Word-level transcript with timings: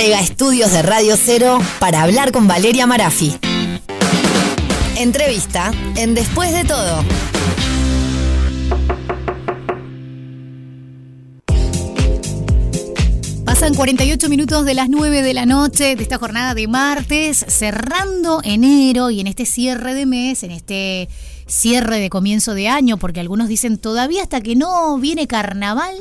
Llega 0.00 0.18
a 0.18 0.22
estudios 0.22 0.70
de 0.70 0.80
Radio 0.82 1.16
Cero 1.16 1.58
para 1.80 2.04
hablar 2.04 2.30
con 2.30 2.46
Valeria 2.46 2.86
Marafi. 2.86 3.36
Entrevista 4.96 5.72
en 5.96 6.14
Después 6.14 6.52
de 6.52 6.62
todo. 6.62 7.04
Pasan 13.44 13.74
48 13.74 14.28
minutos 14.28 14.64
de 14.64 14.74
las 14.74 14.88
9 14.88 15.20
de 15.20 15.34
la 15.34 15.46
noche 15.46 15.96
de 15.96 16.02
esta 16.04 16.18
jornada 16.18 16.54
de 16.54 16.68
martes, 16.68 17.44
cerrando 17.48 18.40
enero 18.44 19.10
y 19.10 19.18
en 19.18 19.26
este 19.26 19.46
cierre 19.46 19.94
de 19.94 20.06
mes, 20.06 20.44
en 20.44 20.52
este 20.52 21.08
cierre 21.48 21.98
de 21.98 22.08
comienzo 22.08 22.54
de 22.54 22.68
año, 22.68 22.98
porque 22.98 23.18
algunos 23.18 23.48
dicen 23.48 23.78
todavía 23.78 24.22
hasta 24.22 24.40
que 24.42 24.54
no 24.54 24.96
viene 24.98 25.26
carnaval, 25.26 25.96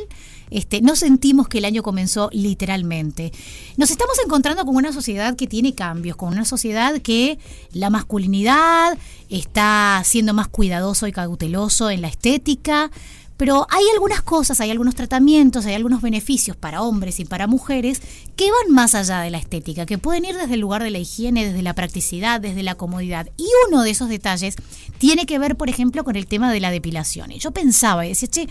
este, 0.49 0.81
no 0.81 0.95
sentimos 0.95 1.47
que 1.47 1.57
el 1.57 1.65
año 1.65 1.83
comenzó 1.83 2.29
literalmente. 2.31 3.31
Nos 3.75 3.91
estamos 3.91 4.17
encontrando 4.23 4.65
con 4.65 4.75
una 4.75 4.93
sociedad 4.93 5.35
que 5.35 5.47
tiene 5.47 5.73
cambios, 5.73 6.15
con 6.15 6.29
una 6.29 6.45
sociedad 6.45 7.01
que 7.01 7.39
la 7.71 7.89
masculinidad 7.89 8.97
está 9.29 10.01
siendo 10.05 10.33
más 10.33 10.47
cuidadoso 10.47 11.07
y 11.07 11.11
cauteloso 11.11 11.89
en 11.89 12.01
la 12.01 12.07
estética, 12.07 12.91
pero 13.37 13.67
hay 13.69 13.83
algunas 13.93 14.23
cosas, 14.23 14.59
hay 14.61 14.71
algunos 14.71 14.95
tratamientos, 14.95 15.67
hay 15.67 15.75
algunos 15.75 16.01
beneficios 16.01 16.57
para 16.57 16.81
hombres 16.81 17.19
y 17.19 17.25
para 17.25 17.45
mujeres 17.45 18.01
que 18.35 18.49
van 18.49 18.73
más 18.73 18.95
allá 18.95 19.19
de 19.19 19.29
la 19.29 19.37
estética, 19.37 19.85
que 19.85 19.99
pueden 19.99 20.25
ir 20.25 20.35
desde 20.35 20.55
el 20.55 20.59
lugar 20.59 20.81
de 20.81 20.89
la 20.89 20.97
higiene, 20.97 21.45
desde 21.45 21.61
la 21.61 21.73
practicidad, 21.73 22.41
desde 22.41 22.63
la 22.63 22.73
comodidad. 22.73 23.29
Y 23.37 23.47
uno 23.67 23.83
de 23.83 23.91
esos 23.91 24.09
detalles 24.09 24.55
tiene 24.97 25.27
que 25.27 25.37
ver, 25.37 25.55
por 25.55 25.69
ejemplo, 25.69 26.03
con 26.03 26.15
el 26.15 26.25
tema 26.25 26.51
de 26.51 26.59
la 26.59 26.71
depilación. 26.71 27.31
Y 27.31 27.37
yo 27.37 27.51
pensaba 27.51 28.07
y 28.07 28.09
decía, 28.09 28.27
che, 28.27 28.47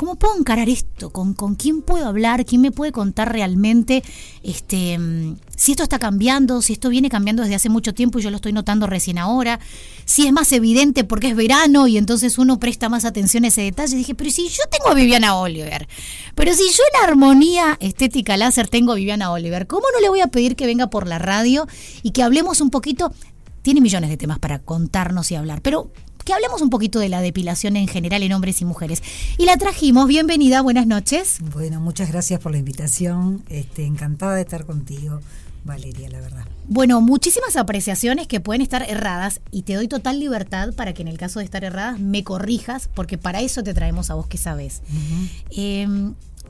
¿cómo 0.00 0.16
puedo 0.16 0.34
encarar 0.38 0.70
esto? 0.70 1.10
¿Con, 1.10 1.34
con 1.34 1.56
quién 1.56 1.82
puedo 1.82 2.06
hablar? 2.06 2.46
¿Quién 2.46 2.62
me 2.62 2.72
puede 2.72 2.90
contar 2.90 3.30
realmente 3.30 4.02
este, 4.42 4.96
mm, 4.96 5.36
si 5.54 5.72
esto 5.72 5.82
está 5.82 5.98
cambiando? 5.98 6.62
Si 6.62 6.72
esto 6.72 6.88
viene 6.88 7.10
cambiando 7.10 7.42
desde 7.42 7.56
hace 7.56 7.68
mucho 7.68 7.92
tiempo 7.92 8.18
y 8.18 8.22
yo 8.22 8.30
lo 8.30 8.36
estoy 8.36 8.54
notando 8.54 8.86
recién 8.86 9.18
ahora. 9.18 9.60
Si 10.06 10.26
es 10.26 10.32
más 10.32 10.50
evidente 10.52 11.04
porque 11.04 11.28
es 11.28 11.36
verano 11.36 11.86
y 11.86 11.98
entonces 11.98 12.38
uno 12.38 12.58
presta 12.58 12.88
más 12.88 13.04
atención 13.04 13.44
a 13.44 13.48
ese 13.48 13.60
detalle. 13.60 13.94
dije, 13.94 14.14
pero 14.14 14.30
si 14.30 14.48
yo 14.48 14.62
tengo 14.70 14.88
a 14.88 14.94
Viviana 14.94 15.36
Oliver, 15.36 15.86
pero 16.34 16.54
si 16.54 16.62
yo 16.62 16.82
en 16.94 17.10
armonía 17.10 17.76
estética 17.78 18.38
láser 18.38 18.68
tengo 18.68 18.92
a 18.92 18.94
Viviana 18.94 19.30
Oliver, 19.30 19.66
¿cómo 19.66 19.84
no 19.92 20.00
le 20.00 20.08
voy 20.08 20.22
a 20.22 20.28
pedir 20.28 20.56
que 20.56 20.64
venga 20.64 20.88
por 20.88 21.06
la 21.06 21.18
radio 21.18 21.66
y 22.02 22.12
que 22.12 22.22
hablemos 22.22 22.62
un 22.62 22.70
poquito? 22.70 23.12
Tiene 23.60 23.82
millones 23.82 24.08
de 24.08 24.16
temas 24.16 24.38
para 24.38 24.60
contarnos 24.60 25.30
y 25.30 25.34
hablar, 25.34 25.60
pero 25.60 25.92
que 26.24 26.32
hablemos 26.32 26.62
un 26.62 26.70
poquito 26.70 26.98
de 26.98 27.08
la 27.08 27.20
depilación 27.20 27.76
en 27.76 27.88
general 27.88 28.22
en 28.22 28.32
hombres 28.32 28.60
y 28.60 28.64
mujeres. 28.64 29.02
Y 29.38 29.46
la 29.46 29.56
trajimos, 29.56 30.06
bienvenida, 30.06 30.60
buenas 30.62 30.86
noches. 30.86 31.38
Bueno, 31.52 31.80
muchas 31.80 32.10
gracias 32.10 32.40
por 32.40 32.52
la 32.52 32.58
invitación, 32.58 33.42
este, 33.48 33.84
encantada 33.84 34.34
de 34.34 34.42
estar 34.42 34.66
contigo. 34.66 35.20
Valeria, 35.64 36.08
la 36.08 36.20
verdad. 36.20 36.44
Bueno, 36.68 37.00
muchísimas 37.00 37.56
apreciaciones 37.56 38.26
que 38.26 38.40
pueden 38.40 38.62
estar 38.62 38.82
erradas 38.88 39.40
y 39.50 39.62
te 39.62 39.74
doy 39.74 39.88
total 39.88 40.18
libertad 40.18 40.72
para 40.74 40.94
que 40.94 41.02
en 41.02 41.08
el 41.08 41.18
caso 41.18 41.38
de 41.38 41.44
estar 41.44 41.64
erradas 41.64 42.00
me 42.00 42.24
corrijas, 42.24 42.88
porque 42.94 43.18
para 43.18 43.40
eso 43.42 43.62
te 43.62 43.74
traemos 43.74 44.10
a 44.10 44.14
vos 44.14 44.26
que 44.26 44.38
sabes. 44.38 44.82
Eh, 45.50 45.86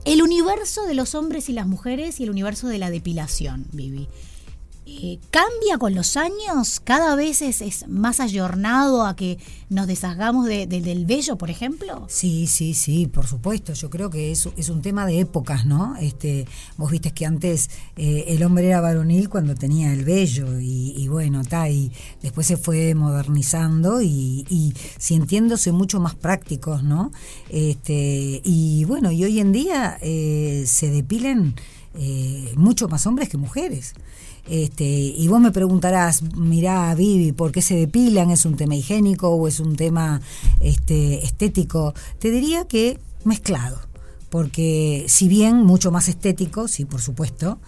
el 0.05 0.21
universo 0.23 0.85
de 0.85 0.95
los 0.95 1.13
hombres 1.13 1.49
y 1.49 1.53
las 1.53 1.67
mujeres 1.67 2.19
y 2.19 2.23
el 2.23 2.29
universo 2.29 2.67
de 2.67 2.77
la 2.77 2.89
depilación, 2.89 3.65
Vivi. 3.71 4.07
Eh, 4.93 5.19
cambia 5.31 5.77
con 5.79 5.95
los 5.95 6.17
años, 6.17 6.81
cada 6.83 7.15
vez 7.15 7.41
es, 7.41 7.87
más 7.87 8.19
ayornado 8.19 9.05
a 9.05 9.15
que 9.15 9.37
nos 9.69 9.87
deshagamos 9.87 10.47
de, 10.47 10.67
del 10.67 11.05
vello, 11.05 11.37
por 11.37 11.49
ejemplo. 11.49 12.05
Sí, 12.09 12.45
sí, 12.45 12.73
sí, 12.73 13.07
por 13.07 13.25
supuesto. 13.25 13.71
Yo 13.71 13.89
creo 13.89 14.09
que 14.09 14.31
es, 14.31 14.49
es 14.57 14.67
un 14.67 14.81
tema 14.81 15.05
de 15.05 15.21
épocas, 15.21 15.65
¿no? 15.65 15.95
Este, 15.95 16.45
vos 16.75 16.91
viste 16.91 17.11
que 17.11 17.25
antes 17.25 17.69
eh, 17.95 18.25
el 18.27 18.43
hombre 18.43 18.67
era 18.67 18.81
varonil 18.81 19.29
cuando 19.29 19.55
tenía 19.55 19.93
el 19.93 20.03
vello 20.03 20.59
y, 20.59 21.07
bueno, 21.07 21.39
está 21.39 21.69
y 21.69 21.91
después 22.21 22.45
se 22.47 22.57
fue 22.57 22.93
modernizando 22.93 24.01
y, 24.01 24.45
y, 24.49 24.73
sintiéndose 24.97 25.71
mucho 25.71 26.01
más 26.01 26.15
prácticos, 26.15 26.83
¿no? 26.83 27.13
Este, 27.49 28.41
y 28.43 28.83
bueno, 28.83 29.09
y 29.11 29.23
hoy 29.23 29.39
en 29.39 29.53
día 29.53 29.97
eh, 30.01 30.65
se 30.67 30.91
depilen 30.91 31.55
mucho 32.55 32.87
más 32.87 33.05
hombres 33.07 33.29
que 33.29 33.37
mujeres. 33.37 33.93
Este, 34.49 34.83
y 34.83 35.27
vos 35.27 35.39
me 35.39 35.51
preguntarás, 35.51 36.23
mirá, 36.35 36.93
Vivi, 36.95 37.31
¿por 37.31 37.51
qué 37.51 37.61
se 37.61 37.75
depilan? 37.75 38.31
¿Es 38.31 38.45
un 38.45 38.55
tema 38.55 38.75
higiénico 38.75 39.29
o 39.29 39.47
es 39.47 39.59
un 39.59 39.75
tema 39.75 40.21
este, 40.61 41.23
estético? 41.23 41.93
Te 42.19 42.31
diría 42.31 42.65
que 42.65 42.99
mezclado, 43.23 43.79
porque 44.29 45.05
si 45.07 45.27
bien 45.27 45.57
mucho 45.57 45.91
más 45.91 46.07
estético, 46.07 46.67
sí, 46.67 46.85
por 46.85 47.01
supuesto, 47.01 47.59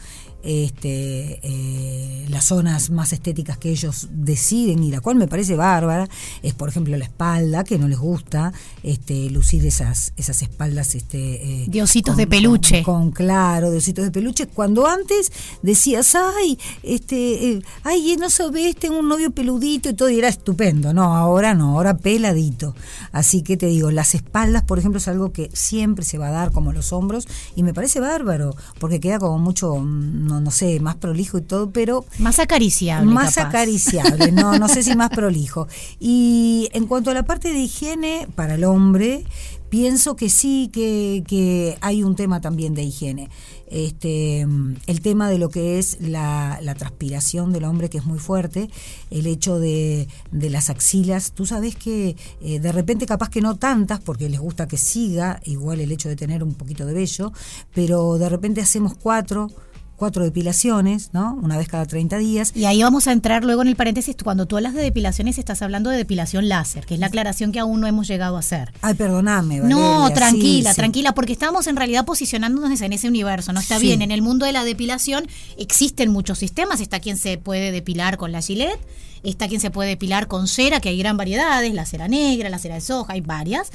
este, 0.43 1.39
eh, 1.41 2.25
las 2.29 2.45
zonas 2.45 2.89
más 2.89 3.13
estéticas 3.13 3.57
que 3.57 3.69
ellos 3.69 4.09
deciden 4.11 4.83
y 4.83 4.91
la 4.91 4.99
cual 4.99 5.15
me 5.15 5.27
parece 5.27 5.55
bárbara 5.55 6.09
es 6.41 6.53
por 6.53 6.69
ejemplo 6.69 6.95
la 6.97 7.05
espalda 7.05 7.63
que 7.63 7.77
no 7.77 7.87
les 7.87 7.97
gusta 7.97 8.51
este, 8.83 9.29
lucir 9.29 9.65
esas 9.65 10.13
esas 10.17 10.41
espaldas 10.41 10.95
este 10.95 11.63
eh, 11.63 11.65
diositos 11.69 12.17
de 12.17 12.27
peluche. 12.27 12.83
con, 12.83 13.11
claro 13.11 13.71
diositos 13.71 14.03
de 14.03 14.11
peluche 14.11 14.47
cuando 14.47 14.85
antes 14.85 15.31
decías 15.61 16.15
ay 16.15 16.59
este 16.83 17.51
eh, 17.51 17.61
ay 17.83 18.17
no 18.19 18.29
sabes 18.29 18.75
tengo 18.75 18.99
un 18.99 19.07
novio 19.07 19.31
peludito 19.31 19.89
y 19.89 19.93
todo 19.93 20.09
y 20.09 20.19
era 20.19 20.27
estupendo. 20.27 20.93
No 20.93 21.15
ahora 21.15 21.53
no 21.53 21.71
ahora 21.71 21.97
peladito. 21.97 22.75
Así 23.11 23.43
que 23.43 23.57
te 23.57 23.67
digo 23.67 23.91
las 23.91 24.15
espaldas 24.15 24.63
por 24.63 24.79
ejemplo 24.79 24.97
es 24.97 25.07
algo 25.07 25.31
que 25.31 25.49
siempre 25.53 26.03
se 26.03 26.17
va 26.17 26.27
a 26.27 26.31
dar 26.31 26.51
como 26.51 26.73
los 26.73 26.91
hombros 26.91 27.27
y 27.55 27.63
me 27.63 27.73
parece 27.73 27.99
bárbaro 27.99 28.55
porque 28.79 28.99
queda 28.99 29.19
como 29.19 29.39
mucho 29.39 29.75
mm, 29.77 30.27
no, 30.39 30.51
sé, 30.51 30.79
más 30.79 30.95
prolijo 30.95 31.37
y 31.37 31.41
todo, 31.41 31.71
pero... 31.71 32.05
Más 32.19 32.39
acariciable. 32.39 33.11
Más 33.11 33.37
acariciable, 33.37 34.31
no, 34.31 34.57
no 34.57 34.67
sé 34.67 34.83
si 34.83 34.95
más 34.95 35.09
prolijo. 35.15 35.67
Y 35.99 36.69
en 36.73 36.87
cuanto 36.87 37.11
a 37.11 37.13
la 37.13 37.23
parte 37.23 37.53
de 37.53 37.59
higiene, 37.59 38.27
para 38.35 38.55
el 38.55 38.63
hombre, 38.63 39.25
pienso 39.73 40.15
que 40.15 40.29
sí, 40.29 40.69
que, 40.71 41.23
que 41.27 41.77
hay 41.81 42.03
un 42.03 42.15
tema 42.15 42.41
también 42.41 42.75
de 42.75 42.83
higiene. 42.83 43.29
Este, 43.73 44.41
el 44.41 45.01
tema 45.01 45.31
de 45.31 45.39
lo 45.39 45.49
que 45.49 45.79
es 45.79 45.97
la, 45.99 46.59
transpiración 46.77 47.51
del 47.51 47.63
hombre, 47.63 47.89
que 47.89 47.97
es 47.97 48.05
muy 48.05 48.19
fuerte, 48.19 48.69
el 49.09 49.25
hecho 49.25 49.57
de, 49.57 50.07
de 50.31 50.51
las 50.51 50.69
axilas. 50.69 51.31
Tú 51.31 51.47
sabes 51.47 51.75
que 51.75 52.15
eh, 52.39 52.59
de 52.59 52.71
repente, 52.71 53.07
capaz 53.07 53.29
que 53.29 53.41
no 53.41 53.55
tantas, 53.55 53.99
porque 53.99 54.29
les 54.29 54.39
gusta 54.39 54.67
que 54.67 54.77
siga, 54.77 55.41
igual 55.43 55.81
el 55.81 55.91
hecho 55.91 56.07
de 56.07 56.15
tener 56.15 56.43
un 56.43 56.53
poquito 56.53 56.85
de 56.85 56.93
vello, 56.93 57.33
pero 57.73 58.19
de 58.19 58.29
repente 58.29 58.61
hacemos 58.61 58.93
cuatro 58.93 59.49
cuatro 59.95 60.23
depilaciones, 60.23 61.09
¿no? 61.13 61.39
Una 61.41 61.57
vez 61.57 61.67
cada 61.67 61.85
30 61.85 62.17
días. 62.17 62.51
Y 62.55 62.65
ahí 62.65 62.83
vamos 62.83 63.07
a 63.07 63.11
entrar 63.11 63.43
luego 63.43 63.61
en 63.61 63.67
el 63.67 63.75
paréntesis, 63.75 64.15
cuando 64.23 64.45
tú 64.45 64.57
hablas 64.57 64.73
de 64.73 64.81
depilaciones 64.81 65.37
estás 65.37 65.61
hablando 65.61 65.89
de 65.89 65.97
depilación 65.97 66.49
láser, 66.49 66.85
que 66.85 66.95
es 66.95 66.99
la 66.99 67.07
aclaración 67.07 67.51
que 67.51 67.59
aún 67.59 67.81
no 67.81 67.87
hemos 67.87 68.07
llegado 68.07 68.35
a 68.35 68.39
hacer. 68.39 68.73
Ay, 68.81 68.95
perdóname. 68.95 69.59
no, 69.59 70.11
tranquila, 70.13 70.73
tranquila, 70.73 71.13
porque 71.13 71.33
estamos 71.33 71.67
en 71.67 71.75
realidad 71.75 72.05
posicionándonos 72.05 72.81
en 72.81 72.93
ese 72.93 73.07
universo, 73.07 73.53
¿no? 73.53 73.59
Está 73.59 73.79
bien, 73.79 74.01
en 74.01 74.11
el 74.11 74.21
mundo 74.21 74.45
de 74.45 74.51
la 74.51 74.63
depilación 74.63 75.27
existen 75.57 76.09
muchos 76.09 76.39
sistemas, 76.39 76.81
está 76.81 76.99
quien 76.99 77.17
se 77.17 77.37
puede 77.37 77.71
depilar 77.71 78.17
con 78.17 78.31
la 78.31 78.41
Gillette, 78.41 78.79
está 79.23 79.47
quien 79.47 79.61
se 79.61 79.71
puede 79.71 79.89
depilar 79.89 80.27
con 80.27 80.47
cera, 80.47 80.79
que 80.79 80.89
hay 80.89 80.97
gran 80.97 81.17
variedades, 81.17 81.73
la 81.73 81.85
cera 81.85 82.07
negra, 82.07 82.49
la 82.49 82.59
cera 82.59 82.75
de 82.75 82.81
soja, 82.81 83.13
hay 83.13 83.21
varias. 83.21 83.71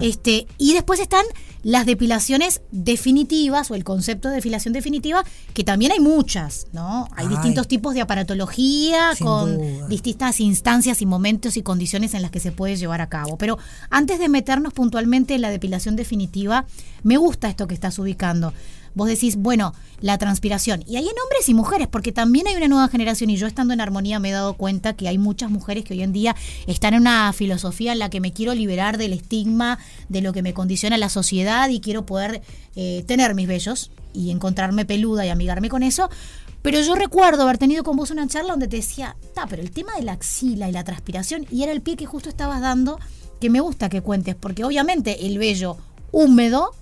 Este, 0.00 0.46
y 0.58 0.74
después 0.74 1.00
están 1.00 1.24
las 1.62 1.86
depilaciones 1.86 2.62
definitivas 2.70 3.70
o 3.70 3.74
el 3.74 3.84
concepto 3.84 4.28
de 4.28 4.36
depilación 4.36 4.72
definitiva, 4.72 5.24
que 5.54 5.64
también 5.64 5.92
hay 5.92 6.00
muchas, 6.00 6.66
¿no? 6.72 7.08
Hay 7.16 7.28
distintos 7.28 7.68
tipos 7.68 7.94
de 7.94 8.00
aparatología 8.00 9.10
con 9.20 9.88
distintas 9.88 10.40
instancias 10.40 11.02
y 11.02 11.06
momentos 11.06 11.56
y 11.56 11.62
condiciones 11.62 12.14
en 12.14 12.22
las 12.22 12.30
que 12.30 12.40
se 12.40 12.52
puede 12.52 12.76
llevar 12.76 13.00
a 13.00 13.08
cabo. 13.08 13.36
Pero 13.38 13.58
antes 13.90 14.18
de 14.18 14.28
meternos 14.28 14.72
puntualmente 14.72 15.34
en 15.34 15.42
la 15.42 15.50
depilación 15.50 15.96
definitiva, 15.96 16.66
me 17.02 17.16
gusta 17.16 17.48
esto 17.48 17.66
que 17.66 17.74
estás 17.74 17.98
ubicando 17.98 18.52
vos 18.94 19.08
decís, 19.08 19.36
bueno, 19.36 19.74
la 20.00 20.18
transpiración. 20.18 20.84
Y 20.86 20.96
hay 20.96 21.04
en 21.04 21.14
hombres 21.22 21.48
y 21.48 21.54
mujeres, 21.54 21.88
porque 21.88 22.12
también 22.12 22.46
hay 22.46 22.56
una 22.56 22.68
nueva 22.68 22.88
generación 22.88 23.30
y 23.30 23.36
yo 23.36 23.46
estando 23.46 23.74
en 23.74 23.80
armonía 23.80 24.18
me 24.18 24.30
he 24.30 24.32
dado 24.32 24.54
cuenta 24.54 24.94
que 24.94 25.08
hay 25.08 25.18
muchas 25.18 25.50
mujeres 25.50 25.84
que 25.84 25.94
hoy 25.94 26.02
en 26.02 26.12
día 26.12 26.36
están 26.66 26.94
en 26.94 27.02
una 27.02 27.32
filosofía 27.32 27.92
en 27.92 27.98
la 27.98 28.10
que 28.10 28.20
me 28.20 28.32
quiero 28.32 28.54
liberar 28.54 28.98
del 28.98 29.12
estigma, 29.12 29.78
de 30.08 30.20
lo 30.20 30.32
que 30.32 30.42
me 30.42 30.54
condiciona 30.54 30.96
la 30.98 31.08
sociedad 31.08 31.68
y 31.68 31.80
quiero 31.80 32.06
poder 32.06 32.42
eh, 32.76 33.04
tener 33.06 33.34
mis 33.34 33.48
bellos 33.48 33.90
y 34.14 34.30
encontrarme 34.30 34.84
peluda 34.84 35.26
y 35.26 35.30
amigarme 35.30 35.68
con 35.68 35.82
eso. 35.82 36.10
Pero 36.62 36.80
yo 36.80 36.94
recuerdo 36.94 37.44
haber 37.44 37.58
tenido 37.58 37.84
con 37.84 37.96
vos 37.96 38.10
una 38.10 38.26
charla 38.26 38.50
donde 38.50 38.68
te 38.68 38.76
decía, 38.76 39.16
ta, 39.34 39.46
pero 39.46 39.62
el 39.62 39.70
tema 39.70 39.94
de 39.94 40.02
la 40.02 40.12
axila 40.12 40.68
y 40.68 40.72
la 40.72 40.84
transpiración, 40.84 41.46
y 41.50 41.62
era 41.62 41.72
el 41.72 41.82
pie 41.82 41.96
que 41.96 42.06
justo 42.06 42.28
estabas 42.28 42.60
dando, 42.60 42.98
que 43.40 43.48
me 43.48 43.60
gusta 43.60 43.88
que 43.88 44.00
cuentes, 44.00 44.34
porque 44.34 44.64
obviamente 44.64 45.26
el 45.26 45.38
vello 45.38 45.76
húmedo 46.10 46.74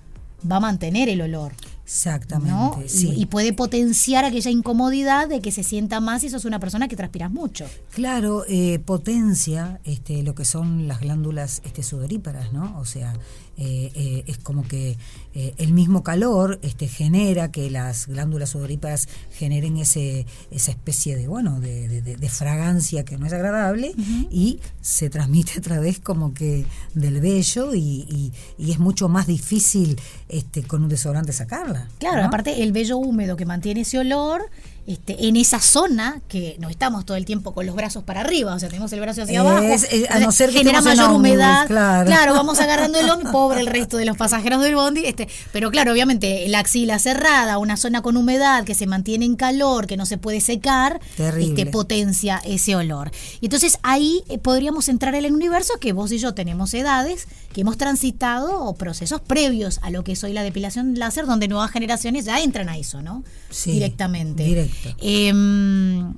va 0.50 0.56
a 0.56 0.60
mantener 0.60 1.08
el 1.08 1.20
olor. 1.20 1.52
Exactamente. 1.86 2.88
Sí. 2.88 3.12
Y, 3.16 3.26
puede 3.26 3.52
potenciar 3.52 4.24
aquella 4.24 4.50
incomodidad 4.50 5.28
de 5.28 5.40
que 5.40 5.52
se 5.52 5.62
sienta 5.62 6.00
más 6.00 6.22
si 6.22 6.30
sos 6.30 6.44
una 6.44 6.58
persona 6.58 6.88
que 6.88 6.96
transpiras 6.96 7.30
mucho. 7.30 7.64
Claro, 7.92 8.44
eh, 8.48 8.80
potencia 8.80 9.80
este, 9.84 10.24
lo 10.24 10.34
que 10.34 10.44
son 10.44 10.88
las 10.88 11.00
glándulas 11.00 11.62
este, 11.64 11.84
sudoríparas, 11.84 12.52
¿no? 12.52 12.76
O 12.80 12.84
sea, 12.84 13.14
eh, 13.58 13.90
eh, 13.94 14.24
es 14.26 14.36
como 14.36 14.68
que 14.68 14.98
eh, 15.34 15.54
el 15.56 15.72
mismo 15.72 16.02
calor 16.02 16.58
este, 16.62 16.88
genera 16.88 17.50
que 17.50 17.70
las 17.70 18.06
glándulas 18.06 18.50
sudoríparas 18.50 19.08
generen 19.32 19.78
ese, 19.78 20.26
esa 20.50 20.72
especie 20.72 21.16
de, 21.16 21.26
bueno, 21.26 21.58
de, 21.60 22.28
fragancia 22.28 23.04
que 23.04 23.16
no 23.16 23.24
es 23.24 23.32
agradable 23.32 23.94
y 24.30 24.60
se 24.82 25.08
transmite 25.08 25.58
a 25.58 25.62
través 25.62 26.00
como 26.00 26.34
que 26.34 26.66
del 26.92 27.20
vello 27.20 27.74
y, 27.74 28.32
es 28.58 28.78
mucho 28.78 29.08
más 29.08 29.26
difícil 29.26 29.98
este, 30.28 30.62
con 30.64 30.82
un 30.82 30.88
desodorante 30.88 31.32
sacarla. 31.32 31.88
Claro, 31.98 32.24
aparte 32.24 32.62
el 32.62 32.72
vello 32.72 32.98
húmedo 32.98 33.36
que 33.36 33.46
mantiene 33.46 33.82
ese 33.82 33.98
olor 33.98 34.50
este, 34.86 35.26
en 35.26 35.36
esa 35.36 35.60
zona 35.60 36.20
que 36.28 36.56
no 36.60 36.68
estamos 36.68 37.04
todo 37.04 37.16
el 37.16 37.24
tiempo 37.24 37.52
con 37.52 37.66
los 37.66 37.74
brazos 37.74 38.04
para 38.04 38.20
arriba, 38.20 38.54
o 38.54 38.58
sea, 38.58 38.68
tenemos 38.68 38.92
el 38.92 39.00
brazo 39.00 39.22
hacia 39.22 39.40
abajo, 39.40 39.66
a 40.10 40.18
no 40.20 40.32
ser 40.32 40.50
que 40.50 40.58
genera 40.58 40.80
mayor 40.80 41.10
humedad. 41.10 41.66
Claro. 41.66 42.34
vamos 42.34 42.60
agarrando 42.60 42.98
el 43.00 43.10
hombro, 43.10 43.32
pobre 43.32 43.60
el 43.60 43.66
resto 43.66 43.96
de 43.96 44.04
los 44.04 44.16
pasajeros 44.16 44.62
del 44.62 44.76
bondi, 44.76 45.04
este, 45.04 45.28
pero 45.52 45.70
claro, 45.70 45.92
obviamente 45.92 46.46
la 46.48 46.60
axila 46.60 46.98
cerrada, 46.98 47.58
una 47.58 47.76
zona 47.76 48.02
con 48.02 48.16
humedad 48.16 48.64
que 48.64 48.74
se 48.74 48.86
mantiene 48.86 49.24
en 49.24 49.36
calor, 49.36 49.86
que 49.86 49.96
no 49.96 50.06
se 50.06 50.18
puede 50.18 50.40
secar, 50.40 51.00
este, 51.18 51.66
potencia 51.66 52.40
ese 52.44 52.76
olor. 52.76 53.10
Y 53.40 53.46
entonces 53.46 53.78
ahí 53.82 54.22
eh, 54.28 54.38
podríamos 54.38 54.88
entrar 54.88 55.14
en 55.14 55.24
el 55.24 55.34
universo 55.34 55.74
que 55.80 55.92
vos 55.92 56.12
y 56.12 56.18
yo 56.18 56.34
tenemos 56.34 56.72
edades, 56.74 57.26
que 57.52 57.62
hemos 57.62 57.78
transitado 57.78 58.72
procesos 58.74 59.20
previos 59.20 59.80
a 59.82 59.90
lo 59.90 60.04
que 60.04 60.12
es 60.12 60.22
hoy 60.22 60.32
la 60.32 60.42
depilación 60.42 60.98
láser, 60.98 61.26
donde 61.26 61.48
nuevas 61.48 61.70
generaciones 61.70 62.24
ya 62.24 62.40
entran 62.40 62.68
a 62.68 62.76
eso, 62.76 63.02
¿no? 63.02 63.24
Sí, 63.50 63.72
Directamente. 63.72 64.44
Directo. 64.44 64.75
Em, 65.00 66.14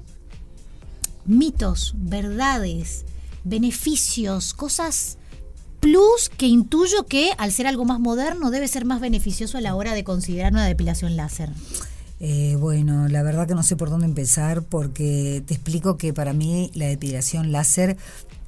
mitos, 1.27 1.95
verdades, 1.97 3.05
beneficios, 3.45 4.55
cosas 4.55 5.19
plus 5.81 6.29
que 6.29 6.47
intuyo 6.47 7.07
que 7.07 7.31
al 7.39 7.53
ser 7.53 7.67
algo 7.67 7.85
más 7.85 8.01
moderno 8.01 8.51
debe 8.51 8.69
ser 8.69 8.85
más 8.85 9.01
beneficioso 9.01 9.59
a 9.59 9.61
la 9.61 9.75
hora 9.75 9.95
de 9.95 10.05
considerar 10.05 10.53
una 10.53 10.67
depilación 10.67 11.17
láser. 11.17 11.51
Eh, 12.21 12.57
bueno, 12.59 13.09
la 13.09 13.23
verdad 13.23 13.47
que 13.47 13.55
no 13.55 13.63
sé 13.63 13.77
por 13.77 13.91
dónde 13.91 14.07
empezar 14.07 14.63
porque 14.63 15.43
te 15.47 15.55
explico 15.55 15.97
que 15.97 16.13
para 16.13 16.33
mí 16.33 16.71
la 16.75 16.87
depilación 16.87 17.53
láser 17.53 17.97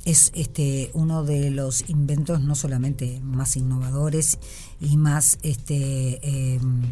es 0.05 0.33
este 0.35 0.91
uno 0.93 1.25
de 1.25 1.51
los 1.51 1.89
inventos 1.89 2.41
no 2.41 2.55
solamente 2.55 3.21
más 3.23 3.57
innovadores 3.57 4.39
y 4.81 4.97
más 4.97 5.39
este 5.43 6.19
em, 6.27 6.83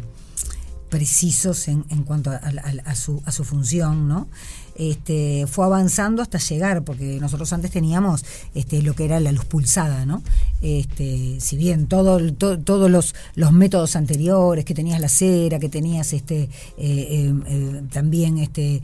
precisos 0.89 1.67
en, 1.67 1.85
en 1.89 2.03
cuanto 2.03 2.31
a, 2.31 2.95
su, 2.95 3.21
a 3.25 3.31
su 3.31 3.43
función, 3.43 4.07
¿no? 4.07 4.27
Este, 4.75 5.45
fue 5.45 5.65
avanzando 5.65 6.21
hasta 6.21 6.37
llegar, 6.37 6.83
porque 6.83 7.19
nosotros 7.19 7.51
antes 7.51 7.69
teníamos 7.69 8.23
este, 8.55 8.81
lo 8.81 8.93
que 8.95 9.03
era 9.03 9.19
la 9.19 9.33
luz 9.33 9.43
pulsada, 9.43 10.05
¿no? 10.05 10.23
Este, 10.61 11.37
si 11.41 11.57
bien 11.57 11.87
todo, 11.87 12.33
todos 12.33 12.89
los, 12.89 13.13
los 13.35 13.51
métodos 13.51 13.97
anteriores, 13.97 14.63
que 14.63 14.73
tenías 14.73 15.01
la 15.01 15.09
cera, 15.09 15.59
que 15.59 15.67
tenías 15.67 16.13
este, 16.13 16.43
eh, 16.43 16.49
eh, 16.77 17.33
eh, 17.47 17.81
también 17.91 18.37
este, 18.37 18.81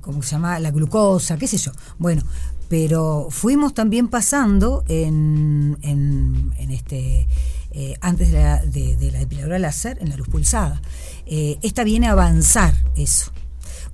¿cómo 0.00 0.22
se 0.22 0.30
llama? 0.32 0.58
La 0.58 0.70
glucosa, 0.70 1.36
qué 1.36 1.46
sé 1.46 1.58
yo. 1.58 1.72
Bueno, 1.98 2.22
pero 2.70 3.28
fuimos 3.28 3.74
también 3.74 4.08
pasando 4.08 4.84
en, 4.88 5.76
en 5.82 6.70
este 6.70 7.26
eh, 7.76 7.96
antes 8.00 8.30
de 8.30 8.40
la, 8.40 8.64
de, 8.64 9.10
la, 9.10 9.18
depiladora 9.18 9.58
láser 9.58 9.98
en 10.00 10.08
la 10.08 10.16
luz 10.16 10.28
pulsada. 10.28 10.80
Eh, 11.26 11.58
esta 11.60 11.82
viene 11.82 12.06
a 12.06 12.12
avanzar 12.12 12.72
eso, 12.94 13.32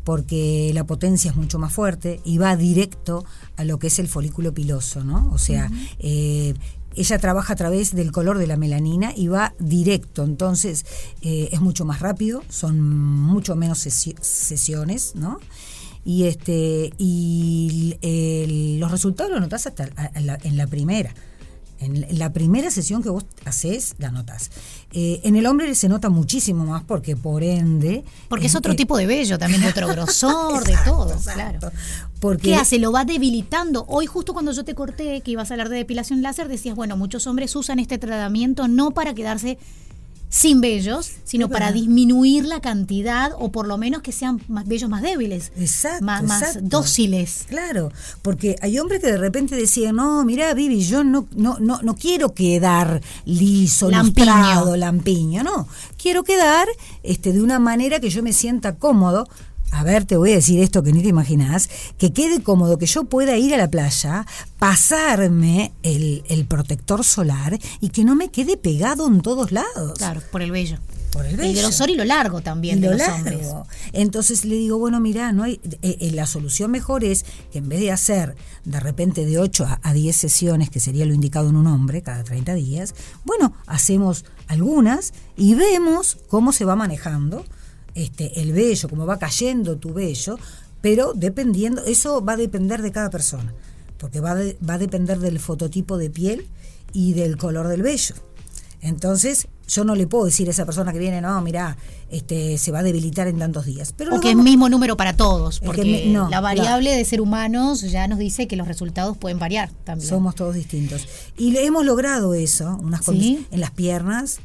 porque 0.05 0.71
la 0.75 0.85
potencia 0.85 1.31
es 1.31 1.37
mucho 1.37 1.59
más 1.59 1.73
fuerte 1.73 2.21
y 2.23 2.37
va 2.37 2.57
directo 2.57 3.25
a 3.57 3.65
lo 3.65 3.79
que 3.79 3.87
es 3.87 3.99
el 3.99 4.07
folículo 4.07 4.53
piloso, 4.53 5.03
¿no? 5.03 5.31
O 5.33 5.39
sea, 5.39 5.71
eh, 5.99 6.53
ella 6.95 7.19
trabaja 7.19 7.55
a 7.55 7.57
través 7.57 7.95
del 7.95 8.13
color 8.13 8.37
de 8.37 8.47
la 8.47 8.59
melanina 8.59 9.15
y 9.17 9.29
va 9.29 9.55
directo, 9.59 10.25
entonces 10.25 10.85
es 11.23 11.61
mucho 11.63 11.87
más 11.87 12.01
rápido, 12.01 12.43
son 12.51 12.81
mucho 12.81 13.57
menos 13.57 13.79
sesiones, 13.79 15.13
¿no? 15.15 15.39
Y 16.05 16.25
este 16.25 16.93
y 16.99 17.97
los 18.79 18.91
resultados 18.91 19.31
los 19.31 19.41
notas 19.41 19.67
hasta 19.69 19.89
en 20.15 20.57
la 20.57 20.67
primera. 20.67 21.15
En 21.81 22.19
la 22.19 22.33
primera 22.33 22.71
sesión 22.71 23.03
que 23.03 23.09
vos 23.09 23.25
haces, 23.45 23.95
la 23.99 24.11
notas. 24.11 24.51
Eh, 24.93 25.21
en 25.25 25.37
el 25.37 25.47
hombre 25.47 25.75
se 25.75 25.89
nota 25.89 26.11
muchísimo 26.11 26.67
más 26.67 26.83
porque 26.85 27.17
por 27.17 27.43
ende... 27.43 28.05
Porque 28.29 28.47
es 28.47 28.55
otro 28.55 28.77
tipo 28.77 28.99
de 28.99 29.07
vello, 29.07 29.39
también 29.39 29.63
de 29.63 29.69
otro 29.69 29.89
grosor, 29.93 30.63
de 30.65 30.77
todo, 30.85 31.17
claro. 31.33 31.73
Porque, 32.21 32.51
¿Qué 32.51 32.55
hace? 32.55 32.79
Lo 32.79 32.93
va 32.93 33.05
debilitando. 33.07 33.87
Hoy 33.89 34.05
justo 34.07 34.35
cuando 34.35 34.53
yo 34.53 34.65
te 34.65 34.75
corté 34.75 35.23
que 35.23 35.31
ibas 35.31 35.51
a 35.51 35.55
hablar 35.55 35.71
de 35.71 35.77
depilación 35.77 36.21
láser, 36.21 36.49
decías, 36.49 36.77
bueno, 36.77 36.97
muchos 36.99 37.27
hombres 37.27 37.57
usan 37.57 37.79
este 37.79 37.97
tratamiento 37.99 38.69
no 38.69 38.91
para 38.91 39.15
quedarse 39.15 39.59
sin 40.31 40.61
vellos, 40.61 41.11
sino 41.25 41.49
para 41.49 41.73
disminuir 41.73 42.45
la 42.45 42.61
cantidad 42.61 43.33
o 43.37 43.51
por 43.51 43.67
lo 43.67 43.77
menos 43.77 44.01
que 44.01 44.13
sean 44.13 44.41
más 44.49 44.67
vellos 44.67 44.89
más 44.89 45.03
débiles. 45.03 45.51
Exacto. 45.59 46.05
Más, 46.05 46.59
dóciles. 46.63 47.47
Claro, 47.49 47.93
porque 48.23 48.55
hay 48.63 48.79
hombres 48.79 49.01
que 49.01 49.09
de 49.09 49.19
repente 49.19 49.57
decían, 49.57 49.97
no, 49.97 50.25
mira, 50.25 50.55
Vivi, 50.55 50.83
yo 50.85 51.03
no, 51.03 51.27
no, 51.35 51.59
no, 51.59 51.83
no 51.83 51.97
quiero 51.97 52.33
quedar 52.33 53.03
liso, 53.25 53.91
lampiño. 53.91 54.77
lampiño, 54.77 55.43
no. 55.43 55.67
Quiero 56.01 56.23
quedar 56.23 56.69
este, 57.03 57.33
de 57.33 57.43
una 57.43 57.59
manera 57.59 57.99
que 57.99 58.09
yo 58.09 58.23
me 58.23 58.33
sienta 58.33 58.77
cómodo 58.77 59.29
a 59.73 59.85
ver, 59.85 60.05
te 60.05 60.17
voy 60.17 60.33
a 60.33 60.35
decir 60.37 60.61
esto 60.61 60.83
que 60.83 60.93
ni 60.93 61.03
te 61.03 61.09
imaginas, 61.09 61.69
que 61.99 62.13
quede 62.13 62.43
cómodo, 62.43 62.79
que 62.79 62.87
yo 62.87 63.05
pueda 63.05 63.37
ir 63.37 63.55
a 63.55 63.57
la 63.57 63.71
playa, 63.71 64.27
pasarme 64.59 65.73
el, 65.83 66.45
protector 66.49 67.05
solar 67.05 67.59
y 67.81 67.91
que 67.91 68.05
no 68.05 68.17
me 68.17 68.31
quede 68.31 68.57
pegado 68.57 69.07
en 69.07 69.21
todos 69.21 69.53
lados. 69.53 69.99
Claro, 69.99 70.21
por 70.33 70.43
el 70.43 70.51
vello. 70.51 70.79
Por 71.13 71.27
el, 71.27 71.37
vello. 71.37 71.51
el 71.51 71.57
grosor 71.57 71.91
y 71.91 71.97
lo 71.97 72.05
largo 72.05 72.41
también 72.41 72.81
de 72.81 72.91
los 72.91 73.09
hombres. 73.09 73.49
Entonces 73.93 74.45
le 74.45 74.57
digo, 74.57 74.79
bueno, 74.79 75.01
mira, 75.01 75.33
no 75.33 75.45
hay, 75.45 75.61
eh, 75.83 75.97
eh, 76.01 76.11
la 76.13 76.27
solución 76.27 76.71
mejor 76.71 77.05
es 77.05 77.25
que 77.53 77.59
en 77.59 77.69
vez 77.69 77.81
de 77.81 77.93
hacer 77.93 78.37
de 78.65 78.81
repente 78.81 79.25
de 79.25 79.39
8 79.39 79.65
a, 79.65 79.81
a 79.83 79.93
10 79.93 80.15
sesiones, 80.15 80.71
que 80.71 80.81
sería 80.81 81.07
lo 81.07 81.15
indicado 81.15 81.49
en 81.49 81.57
un 81.57 81.67
hombre 81.67 82.03
cada 82.03 82.25
30 82.25 82.55
días, 82.55 82.95
bueno, 83.25 83.55
hacemos 83.67 84.25
algunas 84.47 85.13
y 85.37 85.55
vemos 85.55 86.19
cómo 86.29 86.53
se 86.53 86.65
va 86.65 86.77
manejando 86.77 87.45
este, 87.95 88.41
el 88.41 88.53
vello, 88.53 88.89
cómo 88.89 89.07
va 89.07 89.19
cayendo 89.19 89.77
tu 89.77 89.93
vello, 89.93 90.39
pero 90.81 91.13
dependiendo, 91.15 91.85
eso 91.85 92.25
va 92.25 92.35
a 92.35 92.37
depender 92.37 92.83
de 92.83 92.93
cada 92.93 93.11
persona, 93.11 93.53
porque 93.99 94.21
va, 94.21 94.35
va 94.69 94.75
a 94.75 94.79
depender 94.79 95.19
del 95.19 95.39
fototipo 95.39 95.99
de 95.99 96.11
piel 96.11 96.47
y 96.93 97.13
del 97.13 97.37
color 97.37 97.69
del 97.69 97.83
vello. 97.83 98.15
Entonces, 98.83 99.47
yo 99.69 99.85
no 99.85 99.95
le 99.95 100.07
puedo 100.07 100.25
decir 100.25 100.49
a 100.49 100.53
esa 100.53 100.65
persona 100.65 100.93
que 100.93 100.99
viene, 100.99 101.21
no, 101.21 101.41
mira, 101.43 101.77
este, 102.11 102.57
se 102.57 102.73
va 102.73 102.79
a 102.79 102.83
debilitar 102.83 103.29
en 103.29 103.39
tantos 103.39 103.67
días. 103.67 103.93
Pero 103.95 104.17
o 104.17 104.21
que 104.21 104.31
es 104.31 104.37
mismo 104.37 104.71
número 104.71 104.97
para 104.97 105.15
todos, 105.17 105.61
porque 105.61 106.11
la 106.31 106.41
variable 106.41 106.91
de 106.97 107.05
ser 107.05 107.21
humanos 107.21 107.83
ya 107.83 108.09
nos 108.09 108.19
dice 108.19 108.49
que 108.49 108.57
los 108.57 108.67
resultados 108.67 109.19
pueden 109.19 109.39
variar 109.39 109.71
también. 109.85 110.09
Somos 110.09 110.35
todos 110.35 110.55
distintos. 110.55 111.07
Y 111.37 111.51
le 111.51 111.67
hemos 111.67 111.85
logrado 111.85 112.33
eso, 112.33 112.79
unas 112.83 113.05
¿Sí? 113.05 113.47
en 113.51 113.61
las 113.61 113.71
piernas, 113.71 114.41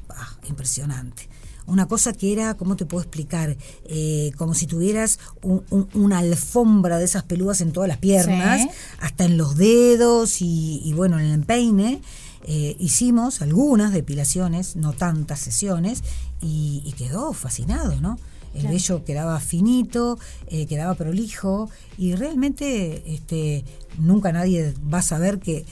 impresionante 0.50 1.30
una 1.68 1.88
cosa 1.88 2.14
que 2.14 2.32
era, 2.32 2.56
¿cómo 2.56 2.76
te 2.76 2.86
puedo 2.86 3.04
explicar? 3.04 3.58
Eh, 3.86 4.32
como 4.38 4.54
si 4.54 4.68
tuvieras 4.68 5.20
una 5.42 6.20
alfombra 6.20 6.98
de 6.98 7.06
esas 7.06 7.24
peludas 7.24 7.62
en 7.62 7.72
todas 7.72 7.88
las 7.88 7.98
piernas, 7.98 8.68
hasta 9.00 9.26
en 9.26 9.38
los 9.38 9.58
dedos 9.58 10.42
y, 10.42 10.94
bueno, 10.96 11.20
en 11.20 11.26
el 11.26 11.34
empeine. 11.34 12.02
Eh, 12.48 12.76
hicimos 12.80 13.42
algunas 13.42 13.92
depilaciones, 13.92 14.76
no 14.76 14.94
tantas 14.94 15.40
sesiones, 15.40 16.04
y, 16.42 16.84
y 16.86 16.92
quedó 16.94 17.34
fascinado, 17.34 18.00
¿no? 18.00 18.18
el 18.56 18.68
vello 18.68 19.04
quedaba 19.04 19.40
finito, 19.40 20.18
eh, 20.48 20.66
quedaba 20.66 20.96
prolijo 20.96 21.70
y 21.98 22.16
realmente 22.16 23.04
este, 23.14 23.66
nunca 24.00 24.32
nadie 24.32 24.74
va 24.94 25.00
a 25.00 25.02
saber 25.02 25.40
que, 25.40 25.66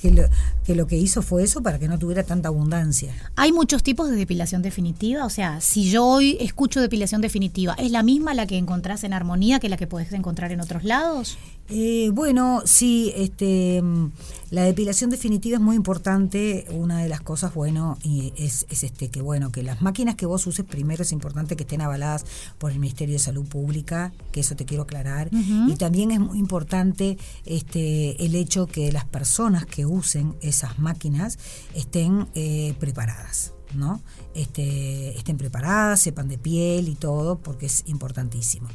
que, 0.00 0.74
lo, 0.74 0.86
que 0.86 0.96
hizo 0.96 1.22
fue 1.22 1.42
eso 1.42 1.62
para 1.62 1.78
que 1.78 1.88
no 1.88 1.98
tuviera 1.98 2.22
tanta 2.22 2.48
abundancia. 2.48 3.12
Hay 3.36 3.52
muchos 3.52 3.82
tipos 3.82 4.10
de 4.10 4.16
depilación 4.16 4.62
definitiva, 4.62 5.24
o 5.24 5.30
sea, 5.30 5.60
si 5.60 5.90
yo 5.90 6.04
hoy 6.04 6.36
escucho 6.40 6.80
depilación 6.80 7.20
definitiva, 7.20 7.74
¿es 7.78 7.90
la 7.90 8.02
misma 8.02 8.34
la 8.34 8.46
que 8.46 8.56
encontrás 8.56 9.04
en 9.04 9.12
armonía 9.12 9.60
que 9.60 9.68
la 9.68 9.76
que 9.76 9.86
podés 9.86 10.12
encontrar 10.12 10.52
en 10.52 10.60
otros 10.60 10.84
lados? 10.84 11.38
Eh, 11.68 12.10
bueno, 12.12 12.62
sí, 12.66 13.10
este, 13.16 13.82
la 14.50 14.64
depilación 14.64 15.08
definitiva 15.08 15.56
es 15.56 15.62
muy 15.62 15.76
importante. 15.76 16.66
Una 16.70 17.02
de 17.02 17.08
las 17.08 17.22
cosas, 17.22 17.54
bueno, 17.54 17.96
es, 18.36 18.66
es, 18.68 18.84
este 18.84 19.08
que 19.08 19.22
bueno 19.22 19.50
que 19.50 19.62
las 19.62 19.80
máquinas 19.80 20.14
que 20.14 20.26
vos 20.26 20.46
uses 20.46 20.66
primero 20.66 21.02
es 21.02 21.12
importante 21.12 21.56
que 21.56 21.62
estén 21.62 21.80
avaladas 21.80 22.26
por 22.58 22.70
el 22.70 22.78
Ministerio 22.78 23.14
de 23.14 23.18
Salud 23.18 23.46
Pública, 23.46 24.12
que 24.30 24.40
eso 24.40 24.56
te 24.56 24.66
quiero 24.66 24.82
aclarar. 24.82 25.30
Y 25.32 25.74
también 25.76 26.10
es 26.10 26.20
muy 26.20 26.38
importante 26.38 27.16
este 27.46 27.63
el 27.72 28.34
hecho 28.34 28.66
que 28.66 28.92
las 28.92 29.04
personas 29.04 29.66
que 29.66 29.86
usen 29.86 30.36
esas 30.40 30.78
máquinas 30.78 31.38
estén 31.74 32.28
eh, 32.34 32.74
preparadas. 32.78 33.52
¿no? 33.74 34.00
Este, 34.34 35.16
estén 35.16 35.36
preparadas, 35.36 36.00
sepan 36.00 36.28
de 36.28 36.38
piel 36.38 36.88
y 36.88 36.94
todo, 36.94 37.38
porque 37.38 37.66
es 37.66 37.82
importantísimo. 37.86 38.68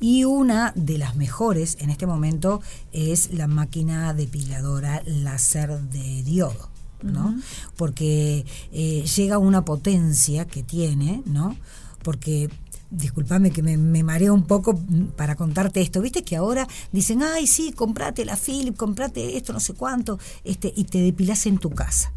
Y 0.00 0.24
una 0.24 0.72
de 0.74 0.98
las 0.98 1.14
mejores 1.16 1.76
en 1.80 1.90
este 1.90 2.06
momento 2.06 2.62
es 2.92 3.32
la 3.32 3.48
máquina 3.48 4.14
depiladora 4.14 5.02
láser 5.04 5.78
de 5.78 6.22
diodo. 6.22 6.70
¿no? 7.02 7.38
Porque 7.76 8.46
eh, 8.72 9.04
llega 9.04 9.36
a 9.36 9.38
una 9.38 9.64
potencia 9.64 10.46
que 10.46 10.62
tiene, 10.62 11.22
¿no? 11.26 11.54
Porque 12.02 12.48
disculpame 12.90 13.50
que 13.50 13.62
me, 13.62 13.76
me, 13.76 14.02
mareo 14.02 14.34
un 14.34 14.44
poco 14.44 14.78
para 15.16 15.34
contarte 15.34 15.80
esto. 15.80 16.00
Viste 16.00 16.22
que 16.22 16.36
ahora 16.36 16.66
dicen, 16.92 17.22
ay, 17.22 17.46
sí, 17.46 17.72
comprate 17.72 18.24
la 18.24 18.36
Philip, 18.36 18.76
comprate 18.76 19.36
esto, 19.36 19.52
no 19.52 19.60
sé 19.60 19.74
cuánto, 19.74 20.18
este, 20.44 20.72
y 20.74 20.84
te 20.84 20.98
depilas 20.98 21.46
en 21.46 21.58
tu 21.58 21.70
casa. 21.70 22.12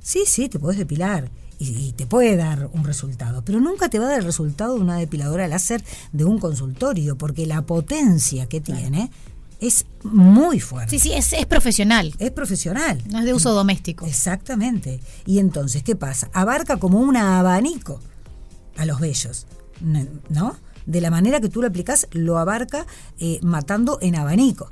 Sí, 0.00 0.24
sí, 0.26 0.48
te 0.48 0.58
puedes 0.58 0.78
depilar 0.78 1.30
y, 1.58 1.92
te 1.92 2.06
puede 2.06 2.36
dar 2.36 2.68
un 2.72 2.84
resultado, 2.84 3.44
pero 3.44 3.60
nunca 3.60 3.88
te 3.88 3.98
va 3.98 4.06
a 4.06 4.08
dar 4.08 4.18
el 4.18 4.24
resultado 4.24 4.74
de 4.74 4.80
una 4.80 4.96
depiladora 4.96 5.46
láser 5.46 5.84
de 6.12 6.24
un 6.24 6.38
consultorio, 6.38 7.16
porque 7.16 7.46
la 7.46 7.62
potencia 7.62 8.46
que 8.46 8.60
tiene 8.60 9.10
es 9.60 9.86
muy 10.02 10.58
fuerte. 10.58 10.98
Sí, 10.98 11.08
sí, 11.08 11.12
es, 11.12 11.32
es, 11.32 11.46
profesional. 11.46 12.12
Es 12.18 12.32
profesional. 12.32 13.00
No 13.08 13.20
es 13.20 13.24
de 13.24 13.34
uso 13.34 13.52
doméstico. 13.52 14.06
Exactamente. 14.06 15.00
Y 15.24 15.38
entonces, 15.38 15.84
¿qué 15.84 15.94
pasa? 15.94 16.28
Abarca 16.32 16.78
como 16.78 16.98
un 16.98 17.16
abanico 17.16 18.00
a 18.76 18.84
los 18.84 18.98
vellos, 18.98 19.46
¿no? 19.82 20.56
De 20.86 21.00
la 21.00 21.10
manera 21.10 21.40
que 21.40 21.48
tú 21.48 21.60
lo 21.60 21.68
aplicas, 21.68 22.08
lo 22.12 22.38
abarca 22.38 22.86
eh, 23.18 23.38
matando 23.42 23.98
en 24.00 24.16
abanico 24.16 24.68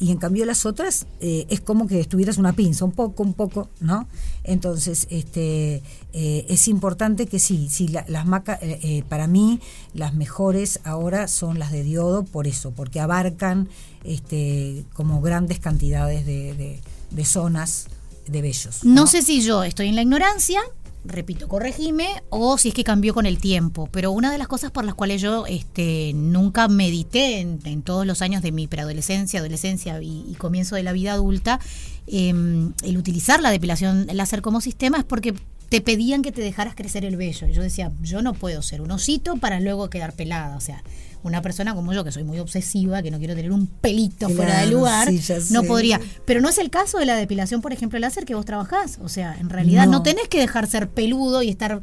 y 0.00 0.12
en 0.12 0.18
cambio 0.18 0.44
las 0.44 0.64
otras 0.64 1.06
eh, 1.20 1.46
es 1.48 1.60
como 1.60 1.86
que 1.86 2.00
estuvieras 2.00 2.38
una 2.38 2.52
pinza, 2.52 2.84
un 2.84 2.92
poco, 2.92 3.22
un 3.22 3.34
poco, 3.34 3.68
¿no? 3.80 4.06
Entonces, 4.44 5.08
este 5.10 5.82
eh, 6.12 6.46
es 6.48 6.68
importante 6.68 7.26
que 7.26 7.38
sí, 7.38 7.68
sí, 7.68 7.88
las 7.88 8.26
macas, 8.26 8.58
eh, 8.62 9.02
para 9.08 9.26
mí 9.26 9.60
las 9.94 10.14
mejores 10.14 10.80
ahora 10.84 11.26
son 11.26 11.58
las 11.58 11.72
de 11.72 11.82
diodo, 11.82 12.24
por 12.24 12.46
eso, 12.46 12.70
porque 12.70 13.00
abarcan 13.00 13.68
este 14.04 14.84
como 14.94 15.20
grandes 15.20 15.58
cantidades 15.58 16.24
de, 16.24 16.80
de, 17.10 17.24
zonas 17.24 17.88
de 18.28 18.42
vellos. 18.42 18.84
¿no? 18.84 19.06
sé 19.06 19.22
si 19.22 19.42
yo 19.42 19.64
estoy 19.64 19.88
en 19.88 19.96
la 19.96 20.02
ignorancia, 20.02 20.60
repito, 21.08 21.48
corregime, 21.48 22.22
o 22.30 22.58
si 22.58 22.68
es 22.68 22.74
que 22.74 22.84
cambió 22.84 23.14
con 23.14 23.26
el 23.26 23.38
tiempo. 23.38 23.88
Pero 23.90 24.12
una 24.12 24.30
de 24.30 24.38
las 24.38 24.48
cosas 24.48 24.70
por 24.70 24.84
las 24.84 24.94
cuales 24.94 25.20
yo 25.20 25.46
este, 25.46 26.12
nunca 26.14 26.68
medité 26.68 27.40
en, 27.40 27.82
todos 27.82 28.06
los 28.06 28.22
años 28.22 28.42
de 28.42 28.52
mi 28.52 28.66
preadolescencia, 28.66 29.40
adolescencia 29.40 30.00
y, 30.02 30.34
comienzo 30.38 30.76
de 30.76 30.82
la 30.82 30.92
vida 30.92 31.12
adulta, 31.12 31.60
em, 32.06 32.72
el 32.82 32.96
utilizar 32.96 33.40
la 33.40 33.50
depilación 33.50 34.06
láser 34.12 34.42
como 34.42 34.60
sistema 34.60 34.98
es 34.98 35.04
porque 35.04 35.34
te 35.68 35.80
pedían 35.80 36.22
que 36.22 36.32
te 36.32 36.40
dejaras 36.40 36.74
crecer 36.74 37.04
el 37.04 37.16
vello. 37.16 37.46
Y 37.46 37.52
yo 37.52 37.62
decía, 37.62 37.92
yo 38.02 38.22
no 38.22 38.34
puedo 38.34 38.62
ser 38.62 38.80
un 38.80 38.90
osito 38.90 39.36
para 39.36 39.60
luego 39.60 39.90
quedar 39.90 40.14
pelada. 40.14 40.56
O 40.56 40.60
sea, 40.60 40.82
una 41.22 41.42
persona 41.42 41.74
como 41.74 41.92
yo, 41.92 42.04
que 42.04 42.12
soy 42.12 42.24
muy 42.24 42.38
obsesiva, 42.38 43.02
que 43.02 43.10
no 43.10 43.18
quiero 43.18 43.34
tener 43.34 43.52
un 43.52 43.66
pelito 43.66 44.28
fuera 44.28 44.60
de 44.60 44.68
lugar, 44.68 45.08
no 45.50 45.62
podría. 45.64 46.00
Pero 46.24 46.40
no 46.40 46.48
es 46.48 46.58
el 46.58 46.70
caso 46.70 46.98
de 46.98 47.06
la 47.06 47.16
depilación, 47.16 47.60
por 47.60 47.72
ejemplo, 47.72 47.96
el 47.96 48.02
láser 48.02 48.24
que 48.24 48.34
vos 48.34 48.44
trabajás. 48.44 48.98
O 49.02 49.08
sea, 49.08 49.36
en 49.38 49.50
realidad 49.50 49.86
no, 49.86 50.02
tenés 50.02 50.28
que 50.28 50.40
dejar 50.40 50.66
ser 50.66 50.88
peludo 50.88 51.42
y 51.42 51.48
estar 51.48 51.80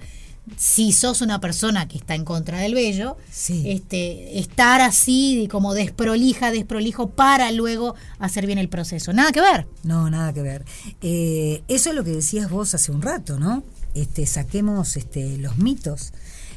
si 0.57 0.91
sos 0.91 1.21
una 1.21 1.39
persona 1.41 1.87
que 1.87 1.97
está 1.97 2.13
en 2.13 2.23
contra 2.23 2.59
del 2.59 2.75
vello, 2.75 3.17
este, 3.47 4.39
estar 4.39 4.81
así 4.81 5.47
como 5.51 5.73
desprolija, 5.73 6.51
desprolijo 6.51 7.09
para 7.09 7.51
luego 7.51 7.95
hacer 8.19 8.45
bien 8.45 8.59
el 8.59 8.69
proceso. 8.69 9.11
Nada 9.11 9.31
que 9.31 9.41
ver. 9.41 9.67
No, 9.83 10.09
nada 10.09 10.33
que 10.33 10.41
ver. 10.41 10.63
Eh, 11.01 11.63
eso 11.67 11.89
es 11.89 11.95
lo 11.95 12.03
que 12.03 12.11
decías 12.11 12.49
vos 12.49 12.75
hace 12.75 12.91
un 12.91 13.01
rato, 13.01 13.39
¿no? 13.39 13.63
Este, 13.95 14.25
saquemos 14.25 14.97
este, 14.97 15.37
los 15.37 15.57
mitos 15.57 16.13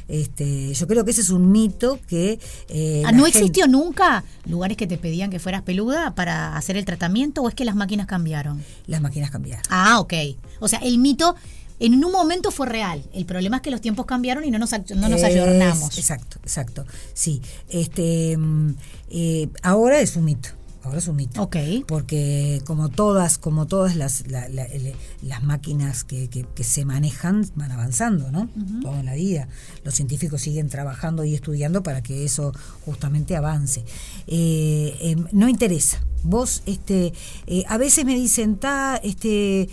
este, 0.09 0.73
yo 0.73 0.87
creo 0.87 1.05
que 1.05 1.11
ese 1.11 1.21
es 1.21 1.31
un 1.31 1.53
mito 1.53 2.00
que... 2.09 2.41
Eh, 2.69 3.03
ah, 3.07 3.12
¿No 3.12 3.27
existió 3.27 3.67
nunca 3.67 4.25
lugares 4.47 4.77
que 4.77 4.87
te 4.87 4.97
pedían 4.97 5.31
que 5.31 5.38
fueras 5.38 5.62
peluda 5.62 6.15
para 6.15 6.57
hacer 6.57 6.77
el 6.77 6.85
tratamiento 6.85 7.43
o 7.43 7.49
es 7.49 7.55
que 7.55 7.65
las 7.65 7.77
máquinas 7.77 8.07
cambiaron? 8.07 8.65
Las 8.87 9.00
máquinas 9.00 9.31
cambiaron. 9.31 9.62
Ah, 9.69 10.00
ok. 10.00 10.15
O 10.61 10.69
sea, 10.69 10.79
el 10.81 10.99
mito 10.99 11.37
en 11.79 12.05
un 12.05 12.11
momento 12.11 12.50
fue 12.50 12.67
real. 12.67 13.05
El 13.12 13.27
problema 13.27 13.57
es 13.57 13.62
que 13.62 13.71
los 13.71 13.81
tiempos 13.81 14.07
cambiaron 14.07 14.45
y 14.45 14.50
no 14.50 14.59
nos, 14.59 14.73
no 14.73 15.09
nos 15.09 15.23
ayornamos. 15.23 15.97
Exacto, 15.99 16.38
exacto. 16.43 16.87
Sí. 17.12 17.43
Este, 17.69 18.37
mm, 18.37 18.71
eh, 19.11 19.49
ahora 19.62 20.00
es 20.00 20.17
un 20.17 20.25
mito 20.25 20.58
ahora 20.88 20.99
es 20.99 21.09
un 21.09 21.16
mito. 21.16 21.42
Ok. 21.42 21.57
Porque 21.87 22.62
como 22.66 22.88
todas, 22.88 23.38
como 23.38 23.66
todas 23.66 23.97
las, 23.97 24.25
las 24.28 25.42
máquinas 25.42 26.04
que, 26.04 26.28
que, 26.28 26.64
se 26.64 26.85
manejan 26.85 27.47
van 27.54 27.73
avanzando, 27.73 28.30
¿no? 28.30 28.49
Toda 28.83 29.02
la 29.02 29.14
vida. 29.14 29.49
Los 29.85 29.95
científicos 29.95 30.42
siguen 30.42 30.68
trabajando 30.68 31.25
y 31.25 31.35
estudiando 31.35 31.83
para 31.83 32.02
que 32.02 32.25
eso 32.25 32.52
justamente 32.85 33.37
avance. 33.37 33.85
Eh, 34.26 34.97
em, 35.00 35.26
no 35.33 35.49
interesa. 35.49 36.02
Vos, 36.25 36.62
este, 36.66 37.12
eh, 37.47 37.64
a 37.68 37.78
veces 37.78 38.04
me 38.04 38.14
dicen, 38.14 38.57
ta, 38.57 39.00
este, 39.02 39.68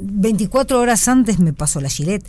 24 0.00 0.76
eh, 0.76 0.80
horas 0.80 1.08
antes 1.08 1.38
me 1.38 1.52
pasó 1.52 1.80
la 1.80 1.88
Gillette. 1.88 2.26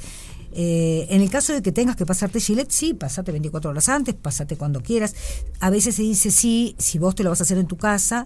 Eh, 0.57 1.07
en 1.09 1.21
el 1.21 1.29
caso 1.29 1.51
de 1.51 1.61
que 1.61 1.73
tengas 1.73 1.97
que 1.97 2.05
pasarte 2.05 2.39
Gillette, 2.39 2.71
sí, 2.71 2.93
pasate 2.93 3.33
24 3.33 3.71
horas 3.71 3.89
antes, 3.89 4.15
pasate 4.15 4.55
cuando 4.55 4.81
quieras. 4.81 5.13
A 5.59 5.69
veces 5.69 5.95
se 5.95 6.01
dice 6.01 6.31
sí, 6.31 6.75
si 6.79 6.97
vos 6.97 7.13
te 7.13 7.23
lo 7.23 7.29
vas 7.29 7.41
a 7.41 7.43
hacer 7.43 7.57
en 7.57 7.67
tu 7.67 7.75
casa, 7.75 8.25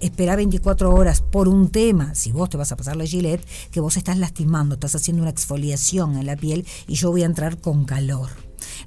espera 0.00 0.36
24 0.36 0.92
horas 0.94 1.22
por 1.22 1.48
un 1.48 1.70
tema, 1.70 2.14
si 2.14 2.32
vos 2.32 2.50
te 2.50 2.58
vas 2.58 2.70
a 2.70 2.76
pasar 2.76 2.96
la 2.96 3.06
Gillette, 3.06 3.46
que 3.70 3.80
vos 3.80 3.96
estás 3.96 4.18
lastimando, 4.18 4.74
estás 4.74 4.94
haciendo 4.94 5.22
una 5.22 5.30
exfoliación 5.30 6.18
en 6.18 6.26
la 6.26 6.36
piel 6.36 6.66
y 6.86 6.94
yo 6.94 7.10
voy 7.10 7.22
a 7.22 7.26
entrar 7.26 7.58
con 7.58 7.86
calor. 7.86 8.28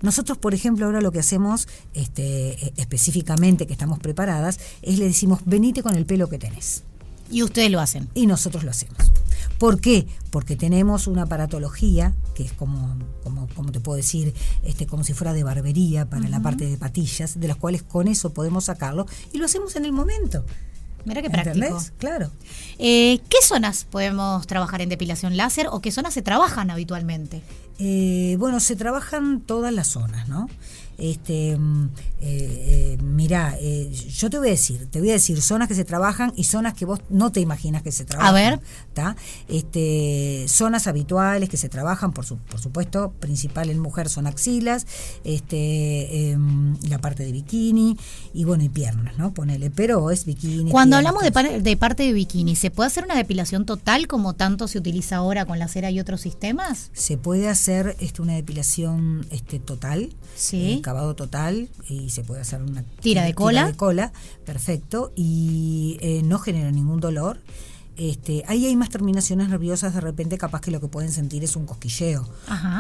Nosotros, 0.02 0.38
por 0.38 0.54
ejemplo, 0.54 0.86
ahora 0.86 1.02
lo 1.02 1.12
que 1.12 1.20
hacemos 1.20 1.68
este, 1.94 2.64
e, 2.64 2.74
específicamente, 2.78 3.66
que 3.66 3.74
estamos 3.74 4.00
preparadas, 4.00 4.60
es 4.84 5.00
le 5.00 5.06
decimos, 5.06 5.40
venite 5.46 5.82
con 5.82 5.96
el 5.96 6.06
pelo 6.06 6.30
que 6.30 6.38
tenés. 6.38 6.84
Y 7.30 7.44
ustedes 7.44 7.72
lo 7.72 7.80
hacen. 7.80 8.08
Y 8.14 8.28
nosotros 8.28 8.64
lo 8.64 8.72
hacemos. 8.72 9.12
¿Por 9.58 9.82
qué? 9.82 10.08
Porque 10.30 10.56
tenemos 10.56 11.08
una 11.08 11.24
aparatología, 11.24 12.14
que 12.36 12.44
es 12.44 12.54
como, 12.54 12.98
como, 13.24 13.48
como 13.56 13.72
te 13.72 13.80
puedo 13.80 13.98
decir, 13.98 14.34
este, 14.64 14.86
como 14.86 15.04
si 15.04 15.14
fuera 15.14 15.34
de 15.34 15.44
barbería 15.44 16.08
para 16.10 16.28
la 16.30 16.42
parte 16.42 16.66
de 16.66 16.78
patillas, 16.78 17.40
de 17.40 17.48
las 17.48 17.58
cuales 17.58 17.82
con 17.82 18.08
eso 18.08 18.34
podemos 18.34 18.66
sacarlo 18.66 19.08
y 19.34 19.40
lo 19.40 19.46
hacemos 19.46 19.76
en 19.76 19.86
el 19.86 19.94
momento. 19.94 20.46
Mira 21.06 21.22
qué 21.22 21.30
práctico. 21.30 21.82
Claro. 21.98 22.30
Eh, 22.78 23.22
¿Qué 23.30 23.38
zonas 23.42 23.86
podemos 23.86 24.46
trabajar 24.46 24.82
en 24.82 24.90
depilación 24.90 25.38
láser 25.38 25.68
o 25.72 25.80
qué 25.80 25.92
zonas 25.92 26.14
se 26.14 26.22
trabajan 26.22 26.70
habitualmente? 26.70 27.42
Eh, 27.80 28.36
bueno, 28.40 28.60
se 28.60 28.76
trabajan 28.76 29.40
todas 29.40 29.74
las 29.74 29.88
zonas, 29.88 30.28
¿no? 30.28 30.50
Este, 30.98 31.56
mm, 31.58 31.90
eh, 32.22 32.98
eh, 32.98 33.04
mirá, 33.04 33.56
eh, 33.60 33.92
yo 33.92 34.30
te 34.32 34.40
voy 34.40 34.48
a 34.48 34.52
decir, 34.52 34.88
te 34.90 35.00
voy 35.00 35.12
a 35.12 35.14
decir 35.14 35.40
zonas 35.42 35.68
que 35.68 35.76
se 35.76 35.86
trabajan 35.86 36.34
y 36.36 36.46
zonas 36.46 36.74
que 36.74 36.86
vos 36.86 37.02
no 37.10 37.32
te 37.32 37.40
imaginas 37.40 37.84
que 37.84 37.92
se 37.92 38.04
trabajan. 38.04 38.36
A 38.36 38.38
ver. 38.38 38.60
Este, 39.48 40.46
zonas 40.48 40.88
habituales 40.88 41.50
que 41.50 41.58
se 41.58 41.70
trabajan, 41.70 42.14
por, 42.14 42.26
por 42.26 42.60
supuesto, 42.60 43.14
principal 43.20 43.70
en 43.70 43.80
mujer 43.80 44.10
son 44.10 44.26
axilas, 44.26 44.88
este, 45.24 46.32
em, 46.32 46.76
la 46.90 46.98
parte 46.98 47.24
de 47.24 47.32
bikini 47.32 47.96
y 48.34 48.44
bueno, 48.46 48.64
y 48.64 48.70
piernas, 48.70 49.18
¿no? 49.18 49.34
Ponele, 49.36 49.70
pero 49.70 50.10
es 50.10 50.26
bikini. 50.26 50.72
Cuando 50.72 50.96
hablamos 50.96 51.22
de, 51.22 51.62
de 51.62 51.78
parte 51.78 52.04
de 52.04 52.14
bikini, 52.14 52.56
¿se 52.56 52.72
puede 52.72 52.88
hacer 52.88 53.04
una 53.04 53.16
depilación 53.16 53.68
total 53.68 54.08
como 54.08 54.34
tanto 54.34 54.68
se 54.68 54.80
utiliza 54.80 55.18
ahora 55.18 55.46
con 55.46 55.60
la 55.60 55.68
cera 55.68 55.92
y 55.92 56.00
otros 56.00 56.22
sistemas? 56.22 56.90
Se 56.94 57.18
puede 57.18 57.50
hacer 57.50 57.96
este, 58.00 58.24
una 58.24 58.34
depilación 58.34 59.28
este, 59.30 59.60
total. 59.60 60.10
Sí 60.36 60.82
acabado 60.88 61.16
total 61.16 61.68
y 61.90 62.12
se 62.12 62.24
puede 62.24 62.42
hacer 62.42 62.62
una 62.62 62.82
tira 63.02 63.24
de 63.24 63.34
cola. 63.34 63.68
de 63.68 63.76
cola, 63.76 64.14
perfecto, 64.46 65.12
y 65.18 65.98
eh, 66.00 66.22
no 66.24 66.40
genera 66.40 66.72
ningún 66.72 67.02
dolor. 67.02 67.42
Este, 67.98 68.46
ahí 68.48 68.66
hay 68.66 68.76
más 68.78 68.90
terminaciones 68.90 69.50
nerviosas, 69.50 69.94
de 69.94 70.00
repente 70.00 70.38
capaz 70.38 70.62
que 70.62 70.72
lo 70.72 70.80
que 70.80 70.88
pueden 70.88 71.12
sentir 71.12 71.44
es 71.44 71.58
un 71.58 71.66
cosquilleo, 71.66 72.26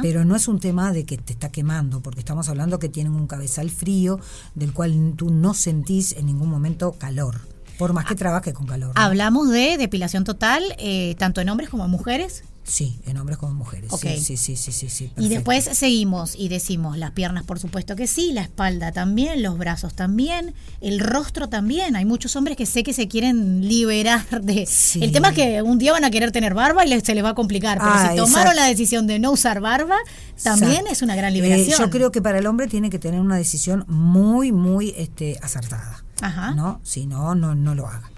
pero 0.01 0.23
no 0.23 0.37
es 0.37 0.47
un 0.47 0.59
tema 0.59 0.93
de 0.93 1.05
que 1.05 1.17
te 1.17 1.33
está 1.33 1.49
quemando, 1.49 1.99
porque 1.99 2.19
estamos 2.19 2.47
hablando 2.47 2.79
que 2.79 2.87
tienen 2.87 3.13
un 3.13 3.27
cabezal 3.27 3.69
frío 3.71 4.21
del 4.55 4.71
cual 4.71 5.13
tú 5.17 5.29
no 5.29 5.53
sentís 5.53 6.13
en 6.13 6.27
ningún 6.27 6.49
momento 6.49 6.93
calor, 6.93 7.41
por 7.77 7.91
más 7.91 8.05
que 8.05 8.13
ah, 8.13 8.17
trabaje 8.17 8.53
con 8.53 8.67
calor. 8.67 8.93
Hablamos 8.95 9.49
de 9.49 9.77
depilación 9.77 10.23
total, 10.23 10.63
eh, 10.77 11.15
tanto 11.17 11.41
en 11.41 11.49
hombres 11.49 11.69
como 11.69 11.83
en 11.83 11.91
mujeres. 11.91 12.43
Sí, 12.67 12.99
en 13.05 13.15
hombres 13.15 13.37
como 13.37 13.53
en 13.53 13.57
mujeres. 13.57 13.89
Sí, 13.97 14.19
sí, 14.19 14.35
sí, 14.35 14.57
sí, 14.57 14.89
sí, 14.89 15.11
Y 15.15 15.29
después 15.29 15.69
seguimos 15.71 16.35
y 16.35 16.49
decimos 16.49 16.97
las 16.97 17.11
piernas, 17.11 17.45
por 17.45 17.59
supuesto 17.59 17.95
que 17.95 18.07
sí, 18.07 18.33
la 18.33 18.41
espalda 18.41 18.91
también, 18.91 19.41
los 19.41 19.57
brazos 19.57 19.93
también, 19.93 20.53
el 20.81 20.99
rostro 20.99 21.47
también. 21.47 21.95
Hay 21.95 22.03
muchos 22.03 22.35
hombres 22.35 22.57
que 22.57 22.65
sé 22.65 22.83
que 22.83 22.91
se 22.91 23.07
quieren 23.07 23.65
liberar 23.65 24.41
de. 24.41 24.67
El 24.95 25.13
tema 25.13 25.29
es 25.29 25.35
que 25.35 25.61
un 25.61 25.79
día 25.79 25.93
van 25.93 26.03
a 26.03 26.11
querer 26.11 26.33
tener 26.33 26.53
barba 26.53 26.85
y 26.85 26.99
se 26.99 27.15
les 27.15 27.23
va 27.23 27.29
a 27.29 27.35
complicar. 27.35 27.77
Pero 27.77 27.89
ah, 27.89 28.09
si 28.09 28.17
tomaron 28.17 28.53
la 28.57 28.65
decisión 28.65 29.07
de 29.07 29.17
no 29.19 29.31
usar 29.31 29.61
barba, 29.61 29.95
también 30.43 30.87
es 30.87 31.01
una 31.01 31.15
gran 31.15 31.31
eh, 31.31 31.35
liberación. 31.35 31.79
yo 31.79 31.89
creo 31.89 32.11
que 32.11 32.21
para 32.21 32.39
el 32.39 32.47
hombre 32.47 32.67
tiene 32.67 32.89
que 32.89 32.99
tener 32.99 33.21
una 33.21 33.37
decisión 33.37 33.85
muy, 33.87 34.51
muy 34.51 34.93
este, 34.97 35.39
acertada. 35.41 36.03
Ajá. 36.19 36.51
¿No? 36.51 36.81
Si 36.83 37.05
no, 37.05 37.33
no, 37.33 37.55
no 37.55 37.75
lo 37.75 37.87
haga. 37.87 38.11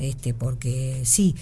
Este, 0.00 0.34
porque 0.34 1.02
sí, 1.04 1.36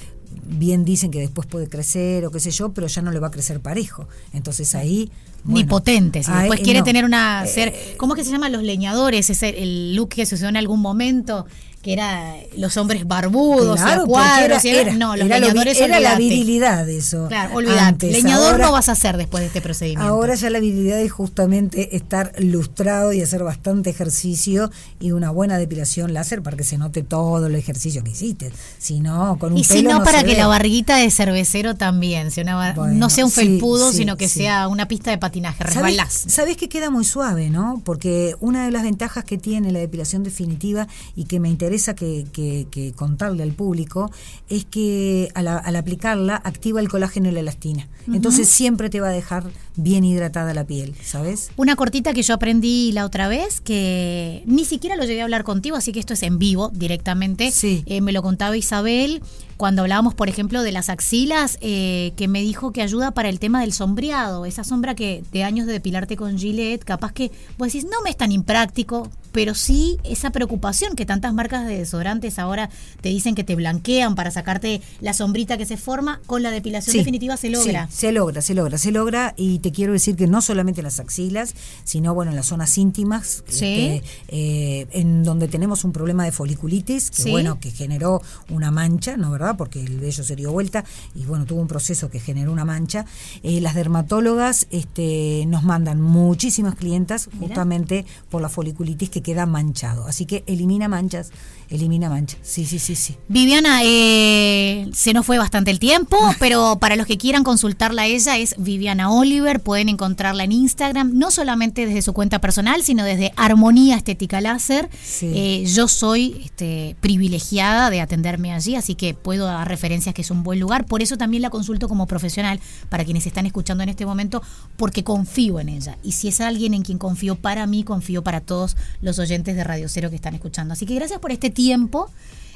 bien 0.44 0.84
dicen 0.84 1.10
que 1.10 1.20
después 1.20 1.46
puede 1.46 1.68
crecer 1.68 2.24
o 2.26 2.30
qué 2.30 2.40
sé 2.40 2.50
yo, 2.50 2.72
pero 2.72 2.86
ya 2.86 3.02
no 3.02 3.10
le 3.10 3.18
va 3.20 3.28
a 3.28 3.30
crecer 3.30 3.60
parejo. 3.60 4.08
Entonces 4.32 4.74
ahí... 4.74 5.10
Ni 5.44 5.64
potentes. 5.64 6.28
Y 6.28 6.32
después 6.32 6.60
quiere 6.60 6.80
no. 6.80 6.84
tener 6.84 7.04
una. 7.04 7.44
Eh, 7.44 7.48
Ser, 7.48 7.74
¿Cómo 7.96 8.14
es 8.14 8.18
que 8.20 8.24
se 8.24 8.30
llaman 8.30 8.52
los 8.52 8.62
leñadores? 8.62 9.28
Ese, 9.30 9.62
el 9.62 9.94
look 9.96 10.10
que 10.10 10.26
se 10.26 10.34
usó 10.36 10.46
en 10.48 10.56
algún 10.56 10.80
momento, 10.80 11.46
que 11.82 11.92
era 11.94 12.36
los 12.56 12.76
hombres 12.76 13.08
barbudos, 13.08 13.80
Claro, 13.80 14.06
cuadros. 14.06 14.64
era, 14.64 14.82
era- 14.82 14.92
no, 14.92 15.16
los 15.16 15.26
era 15.26 15.40
lo 15.40 15.46
vi- 15.46 15.50
leñadores 15.50 15.80
era 15.80 15.98
la 15.98 16.14
virilidad 16.14 16.88
eso. 16.88 17.26
Claro, 17.26 17.56
olvídate. 17.56 17.80
antes. 17.80 18.12
Leñador 18.12 18.52
Ahora- 18.52 18.66
no 18.66 18.72
vas 18.72 18.88
a 18.88 18.92
hacer 18.92 19.16
después 19.16 19.40
de 19.40 19.48
este 19.48 19.60
procedimiento. 19.60 20.06
Ahora 20.08 20.36
ya 20.36 20.48
la 20.50 20.60
virilidad 20.60 21.00
es 21.00 21.10
justamente 21.10 21.96
estar 21.96 22.34
lustrado 22.38 23.12
y 23.12 23.20
hacer 23.20 23.42
bastante 23.42 23.90
ejercicio 23.90 24.70
y 25.00 25.10
una 25.10 25.30
buena 25.32 25.58
depilación 25.58 26.14
láser 26.14 26.40
para 26.40 26.56
que 26.56 26.62
se 26.62 26.78
note 26.78 27.02
todo 27.02 27.48
el 27.48 27.54
ejercicio 27.56 28.04
que 28.04 28.12
hiciste. 28.12 28.52
Si 28.78 29.00
no, 29.00 29.36
con 29.40 29.54
un 29.54 29.58
y 29.58 29.64
si 29.64 29.82
no, 29.82 30.04
para 30.04 30.20
se 30.20 30.26
que 30.26 30.36
la 30.36 30.46
barriguita 30.46 30.98
de 30.98 31.10
cervecero 31.10 31.74
también, 31.74 32.28
una 32.40 32.74
Bueno, 32.74 32.94
no 32.94 33.10
sea 33.10 33.24
un 33.24 33.32
sí, 33.32 33.40
felpudo, 33.40 33.90
sí, 33.90 33.96
sino 33.98 34.16
que 34.16 34.28
sí. 34.28 34.38
sea 34.42 34.68
una 34.68 34.86
pista 34.86 35.10
de 35.10 35.18
patinaje, 35.18 35.31
resbalás. 35.40 36.12
¿Sabés, 36.12 36.34
sabés 36.34 36.56
que 36.56 36.68
queda 36.68 36.90
muy 36.90 37.04
suave, 37.04 37.50
¿no? 37.50 37.80
Porque 37.84 38.34
una 38.40 38.64
de 38.64 38.70
las 38.70 38.82
ventajas 38.82 39.24
que 39.24 39.38
tiene 39.38 39.72
la 39.72 39.78
depilación 39.78 40.22
definitiva 40.22 40.88
y 41.16 41.24
que 41.24 41.40
me 41.40 41.48
interesa 41.48 41.94
que, 41.94 42.26
que- 42.32 42.66
que 42.70 42.92
contarle 42.92 43.42
al 43.42 43.52
público 43.52 44.10
es 44.48 44.64
que 44.64 45.30
al, 45.34 45.48
al 45.48 45.76
aplicarla 45.76 46.36
activa 46.36 46.80
el 46.80 46.88
colágeno 46.88 47.28
y 47.28 47.32
la 47.32 47.40
elastina. 47.40 47.88
Entonces 48.12 48.48
siempre 48.48 48.90
te 48.90 49.00
va 49.00 49.08
a 49.08 49.12
dejar 49.12 49.44
bien 49.76 50.04
hidratada 50.04 50.52
la 50.54 50.64
piel, 50.64 50.94
¿sabes? 51.04 51.50
Una 51.56 51.76
cortita 51.76 52.12
que 52.12 52.22
yo 52.22 52.34
aprendí 52.34 52.90
la 52.92 53.04
otra 53.06 53.28
vez, 53.28 53.60
que 53.60 54.42
ni 54.46 54.64
siquiera 54.64 54.96
lo 54.96 55.04
llegué 55.04 55.20
a 55.20 55.24
hablar 55.24 55.44
contigo, 55.44 55.76
así 55.76 55.92
que 55.92 56.00
esto 56.00 56.14
es 56.14 56.22
en 56.24 56.38
vivo 56.38 56.70
directamente. 56.74 57.50
Sí. 57.52 57.82
Eh, 57.86 58.00
me 58.00 58.12
lo 58.12 58.22
contaba 58.22 58.56
Isabel 58.56 59.22
cuando 59.56 59.82
hablábamos, 59.82 60.14
por 60.14 60.28
ejemplo, 60.28 60.62
de 60.62 60.72
las 60.72 60.88
axilas, 60.88 61.58
eh, 61.60 62.12
que 62.16 62.26
me 62.26 62.42
dijo 62.42 62.72
que 62.72 62.82
ayuda 62.82 63.12
para 63.12 63.28
el 63.28 63.38
tema 63.38 63.60
del 63.60 63.72
sombreado, 63.72 64.44
esa 64.46 64.64
sombra 64.64 64.96
que 64.96 65.21
de 65.30 65.44
años 65.44 65.66
de 65.66 65.74
depilarte 65.74 66.16
con 66.16 66.38
Gillette, 66.38 66.84
capaz 66.84 67.12
que 67.12 67.30
vos 67.58 67.72
decís, 67.72 67.84
no 67.84 68.02
me 68.02 68.10
es 68.10 68.16
tan 68.16 68.32
impráctico, 68.32 69.08
pero 69.32 69.54
sí 69.54 69.98
esa 70.04 70.30
preocupación 70.30 70.94
que 70.94 71.06
tantas 71.06 71.32
marcas 71.34 71.66
de 71.66 71.78
desodorantes 71.78 72.38
ahora 72.38 72.70
te 73.00 73.08
dicen 73.08 73.34
que 73.34 73.44
te 73.44 73.54
blanquean 73.56 74.14
para 74.14 74.30
sacarte 74.30 74.80
la 75.00 75.12
sombrita 75.14 75.56
que 75.58 75.66
se 75.66 75.76
forma, 75.76 76.20
con 76.26 76.42
la 76.42 76.50
depilación 76.50 76.92
Sí, 76.92 76.98
definitiva 76.98 77.36
se 77.36 77.50
logra. 77.50 77.88
sí, 77.90 77.96
se 77.96 78.12
logra, 78.12 78.42
se 78.42 78.54
logra, 78.54 78.78
se 78.78 78.92
logra. 78.92 79.34
Y 79.36 79.58
te 79.60 79.72
quiero 79.72 79.92
decir 79.92 80.16
que 80.16 80.26
no 80.26 80.40
solamente 80.42 80.80
en 80.80 80.84
las 80.84 81.00
axilas, 81.00 81.54
sino 81.84 82.14
bueno, 82.14 82.30
en 82.30 82.36
las 82.36 82.46
zonas 82.46 82.76
íntimas, 82.78 83.42
Sí. 83.48 84.02
eh, 84.28 84.86
en 84.92 85.24
donde 85.24 85.48
tenemos 85.48 85.84
un 85.84 85.92
problema 85.92 86.24
de 86.24 86.32
foliculitis, 86.32 87.10
que 87.10 87.30
bueno, 87.30 87.58
que 87.58 87.70
generó 87.70 88.20
una 88.50 88.70
mancha, 88.70 89.16
¿no 89.16 89.30
verdad? 89.30 89.56
Porque 89.56 89.80
el 89.82 89.98
vello 90.00 90.22
se 90.24 90.36
dio 90.36 90.52
vuelta 90.52 90.84
y 91.14 91.24
bueno, 91.24 91.46
tuvo 91.46 91.60
un 91.60 91.68
proceso 91.68 92.10
que 92.10 92.20
generó 92.20 92.52
una 92.52 92.64
mancha. 92.64 93.06
Eh, 93.42 93.60
las 93.60 93.74
dermatólogas 93.74 94.66
este, 94.70 95.44
nos 95.46 95.62
mandan 95.62 96.00
muchísimas 96.00 96.74
clientas 96.74 97.28
Mira. 97.32 97.46
justamente 97.46 98.04
por 98.30 98.42
la 98.42 98.48
foliculitis 98.48 99.08
que 99.10 99.21
queda 99.22 99.46
manchado. 99.46 100.06
Así 100.06 100.26
que 100.26 100.44
elimina 100.46 100.88
manchas, 100.88 101.30
elimina 101.70 102.08
manchas. 102.08 102.38
Sí, 102.42 102.66
sí, 102.66 102.78
sí, 102.78 102.94
sí. 102.94 103.16
Viviana, 103.28 103.80
eh, 103.84 104.88
se 104.92 105.12
nos 105.12 105.24
fue 105.24 105.38
bastante 105.38 105.70
el 105.70 105.78
tiempo, 105.78 106.18
pero 106.38 106.78
para 106.80 106.96
los 106.96 107.06
que 107.06 107.18
quieran 107.18 107.44
consultarla 107.44 108.02
a 108.02 108.06
ella 108.06 108.36
es 108.38 108.54
Viviana 108.58 109.10
Oliver, 109.10 109.60
pueden 109.60 109.88
encontrarla 109.88 110.44
en 110.44 110.52
Instagram, 110.52 111.18
no 111.18 111.30
solamente 111.30 111.86
desde 111.86 112.02
su 112.02 112.12
cuenta 112.12 112.40
personal, 112.40 112.82
sino 112.82 113.04
desde 113.04 113.32
Armonía 113.36 113.96
Estética 113.96 114.40
Láser. 114.40 114.88
Sí. 115.02 115.32
Eh, 115.34 115.64
yo 115.66 115.88
soy 115.88 116.42
este, 116.44 116.96
privilegiada 117.00 117.90
de 117.90 118.00
atenderme 118.00 118.52
allí, 118.52 118.76
así 118.76 118.94
que 118.94 119.14
puedo 119.14 119.46
dar 119.46 119.68
referencias 119.68 120.14
que 120.14 120.22
es 120.22 120.30
un 120.30 120.42
buen 120.42 120.60
lugar, 120.60 120.86
por 120.86 121.02
eso 121.02 121.16
también 121.16 121.42
la 121.42 121.50
consulto 121.50 121.88
como 121.88 122.06
profesional 122.06 122.60
para 122.88 123.04
quienes 123.04 123.26
están 123.26 123.46
escuchando 123.46 123.82
en 123.82 123.88
este 123.88 124.06
momento, 124.06 124.42
porque 124.76 125.04
confío 125.04 125.60
en 125.60 125.68
ella. 125.68 125.98
Y 126.02 126.12
si 126.12 126.28
es 126.28 126.40
alguien 126.40 126.74
en 126.74 126.82
quien 126.82 126.98
confío 126.98 127.36
para 127.36 127.66
mí, 127.66 127.84
confío 127.84 128.22
para 128.22 128.40
todos 128.40 128.76
los 129.00 129.11
oyentes 129.18 129.56
de 129.56 129.64
Radio 129.64 129.88
Cero 129.88 130.10
que 130.10 130.16
están 130.16 130.34
escuchando. 130.34 130.72
Así 130.72 130.86
que 130.86 130.94
gracias 130.94 131.20
por 131.20 131.32
este 131.32 131.50
tiempo. 131.50 132.10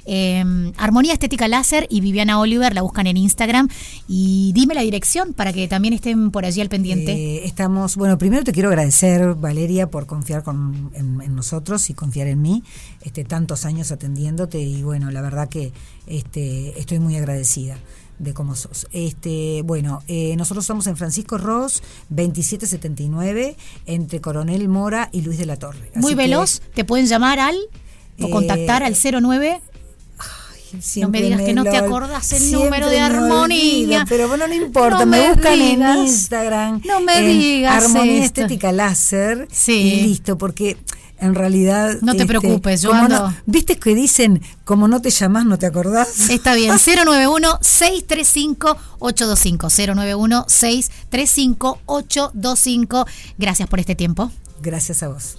Eh, 0.08 0.72
Armonía 0.76 1.12
Estética 1.12 1.48
Láser 1.48 1.86
y 1.90 2.00
Viviana 2.00 2.38
Oliver 2.38 2.72
la 2.72 2.82
buscan 2.82 3.06
en 3.06 3.16
Instagram. 3.16 3.68
Y 4.08 4.52
dime 4.54 4.74
la 4.74 4.82
dirección 4.82 5.34
para 5.34 5.52
que 5.52 5.66
también 5.68 5.94
estén 5.94 6.30
por 6.30 6.44
allí 6.44 6.60
al 6.60 6.68
pendiente. 6.68 7.12
Eh, 7.12 7.44
estamos, 7.44 7.96
bueno, 7.96 8.16
primero 8.16 8.44
te 8.44 8.52
quiero 8.52 8.68
agradecer, 8.68 9.34
Valeria, 9.34 9.90
por 9.90 10.06
confiar 10.06 10.42
con, 10.42 10.90
en, 10.94 11.34
nosotros 11.34 11.90
y 11.90 11.94
confiar 11.94 12.28
en 12.28 12.40
mí, 12.40 12.62
este, 13.02 13.24
tantos 13.24 13.64
años 13.64 13.90
atendiéndote 13.92 14.60
y 14.60 14.82
bueno, 14.82 15.10
la 15.10 15.20
verdad 15.20 15.48
que 15.48 15.72
este, 16.06 16.78
estoy 16.78 16.98
muy 16.98 17.16
agradecida 17.16 17.76
de 18.18 18.32
cómo 18.34 18.54
sos. 18.56 18.86
Este, 18.92 19.62
bueno, 19.64 20.02
eh, 20.08 20.34
nosotros 20.36 20.64
estamos 20.64 20.86
en 20.86 20.96
Francisco 20.96 21.36
Ross, 21.38 21.82
2779, 22.08 23.56
entre 23.86 24.20
Coronel 24.20 24.68
Mora 24.68 25.08
y 25.12 25.22
Luis 25.22 25.38
de 25.38 25.46
la 25.46 25.56
Torre. 25.58 25.90
Muy 25.94 26.12
que, 26.12 26.16
veloz, 26.16 26.60
te 26.74 26.84
pueden 26.84 27.06
llamar 27.06 27.38
al 27.38 27.56
o 28.20 28.26
Eh, 28.26 28.30
contactar 28.30 28.82
al 28.82 28.94
09. 28.96 29.60
ay, 30.18 30.80
siempre 30.82 31.20
digas 31.22 31.42
que 31.42 31.52
no 31.52 31.64
te 31.64 31.76
acordás 31.76 32.32
el 32.32 32.50
número 32.52 32.88
de 32.88 32.96
me 32.96 33.02
Armonía. 33.02 33.98
olvido, 34.00 34.00
pero 34.08 34.28
bueno, 34.28 34.46
no 34.48 34.54
importa, 34.54 35.00
No 35.00 35.06
me, 35.06 35.20
me 35.20 35.32
buscan 35.34 35.58
digas. 35.58 35.96
en 35.96 36.02
Instagram. 36.06 36.82
No 36.86 37.00
me 37.00 37.18
en 37.18 37.38
digas 37.38 37.84
Armonía 37.84 38.24
esto. 38.24 38.40
Estética 38.42 38.72
Láser. 38.72 39.48
Sí. 39.52 39.72
Y 39.72 40.00
listo, 40.06 40.38
porque 40.38 40.76
en 41.18 41.34
realidad. 41.34 41.92
este, 41.92 42.04
No 42.06 42.14
te 42.14 42.26
preocupes, 42.26 42.82
yo 42.82 42.92
ando- 42.92 43.08
no- 43.08 43.34
¿Viste 43.46 43.78
que 43.78 43.94
dicen, 43.94 44.42
como 44.64 44.86
no 44.88 45.00
te 45.00 45.08
llamás, 45.10 45.46
no 45.46 45.58
te 45.58 45.64
acordás? 45.66 46.28
Está 46.30 46.54
bien, 46.54 46.72
091-635-825. 46.78 49.70
091-635-825. 51.86 53.06
Gracias 53.38 53.68
por 53.68 53.80
este 53.80 53.94
tiempo. 53.94 54.30
Gracias 54.62 55.02
a 55.02 55.08
vos. 55.08 55.38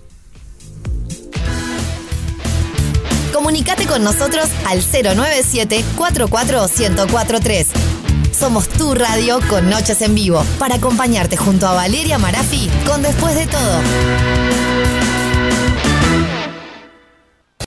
Comunicate 3.33 3.85
con 3.85 4.03
nosotros 4.03 4.47
al 4.65 4.81
097-44-1043. 4.81 7.65
Somos 8.37 8.67
tu 8.69 8.93
radio 8.93 9.39
con 9.49 9.69
noches 9.69 10.01
en 10.01 10.13
vivo 10.15 10.43
para 10.59 10.75
acompañarte 10.75 11.37
junto 11.37 11.67
a 11.67 11.73
Valeria 11.73 12.17
Marafi 12.19 12.69
con 12.85 13.01
Después 13.01 13.35
de 13.35 13.47
todo. 13.47 13.81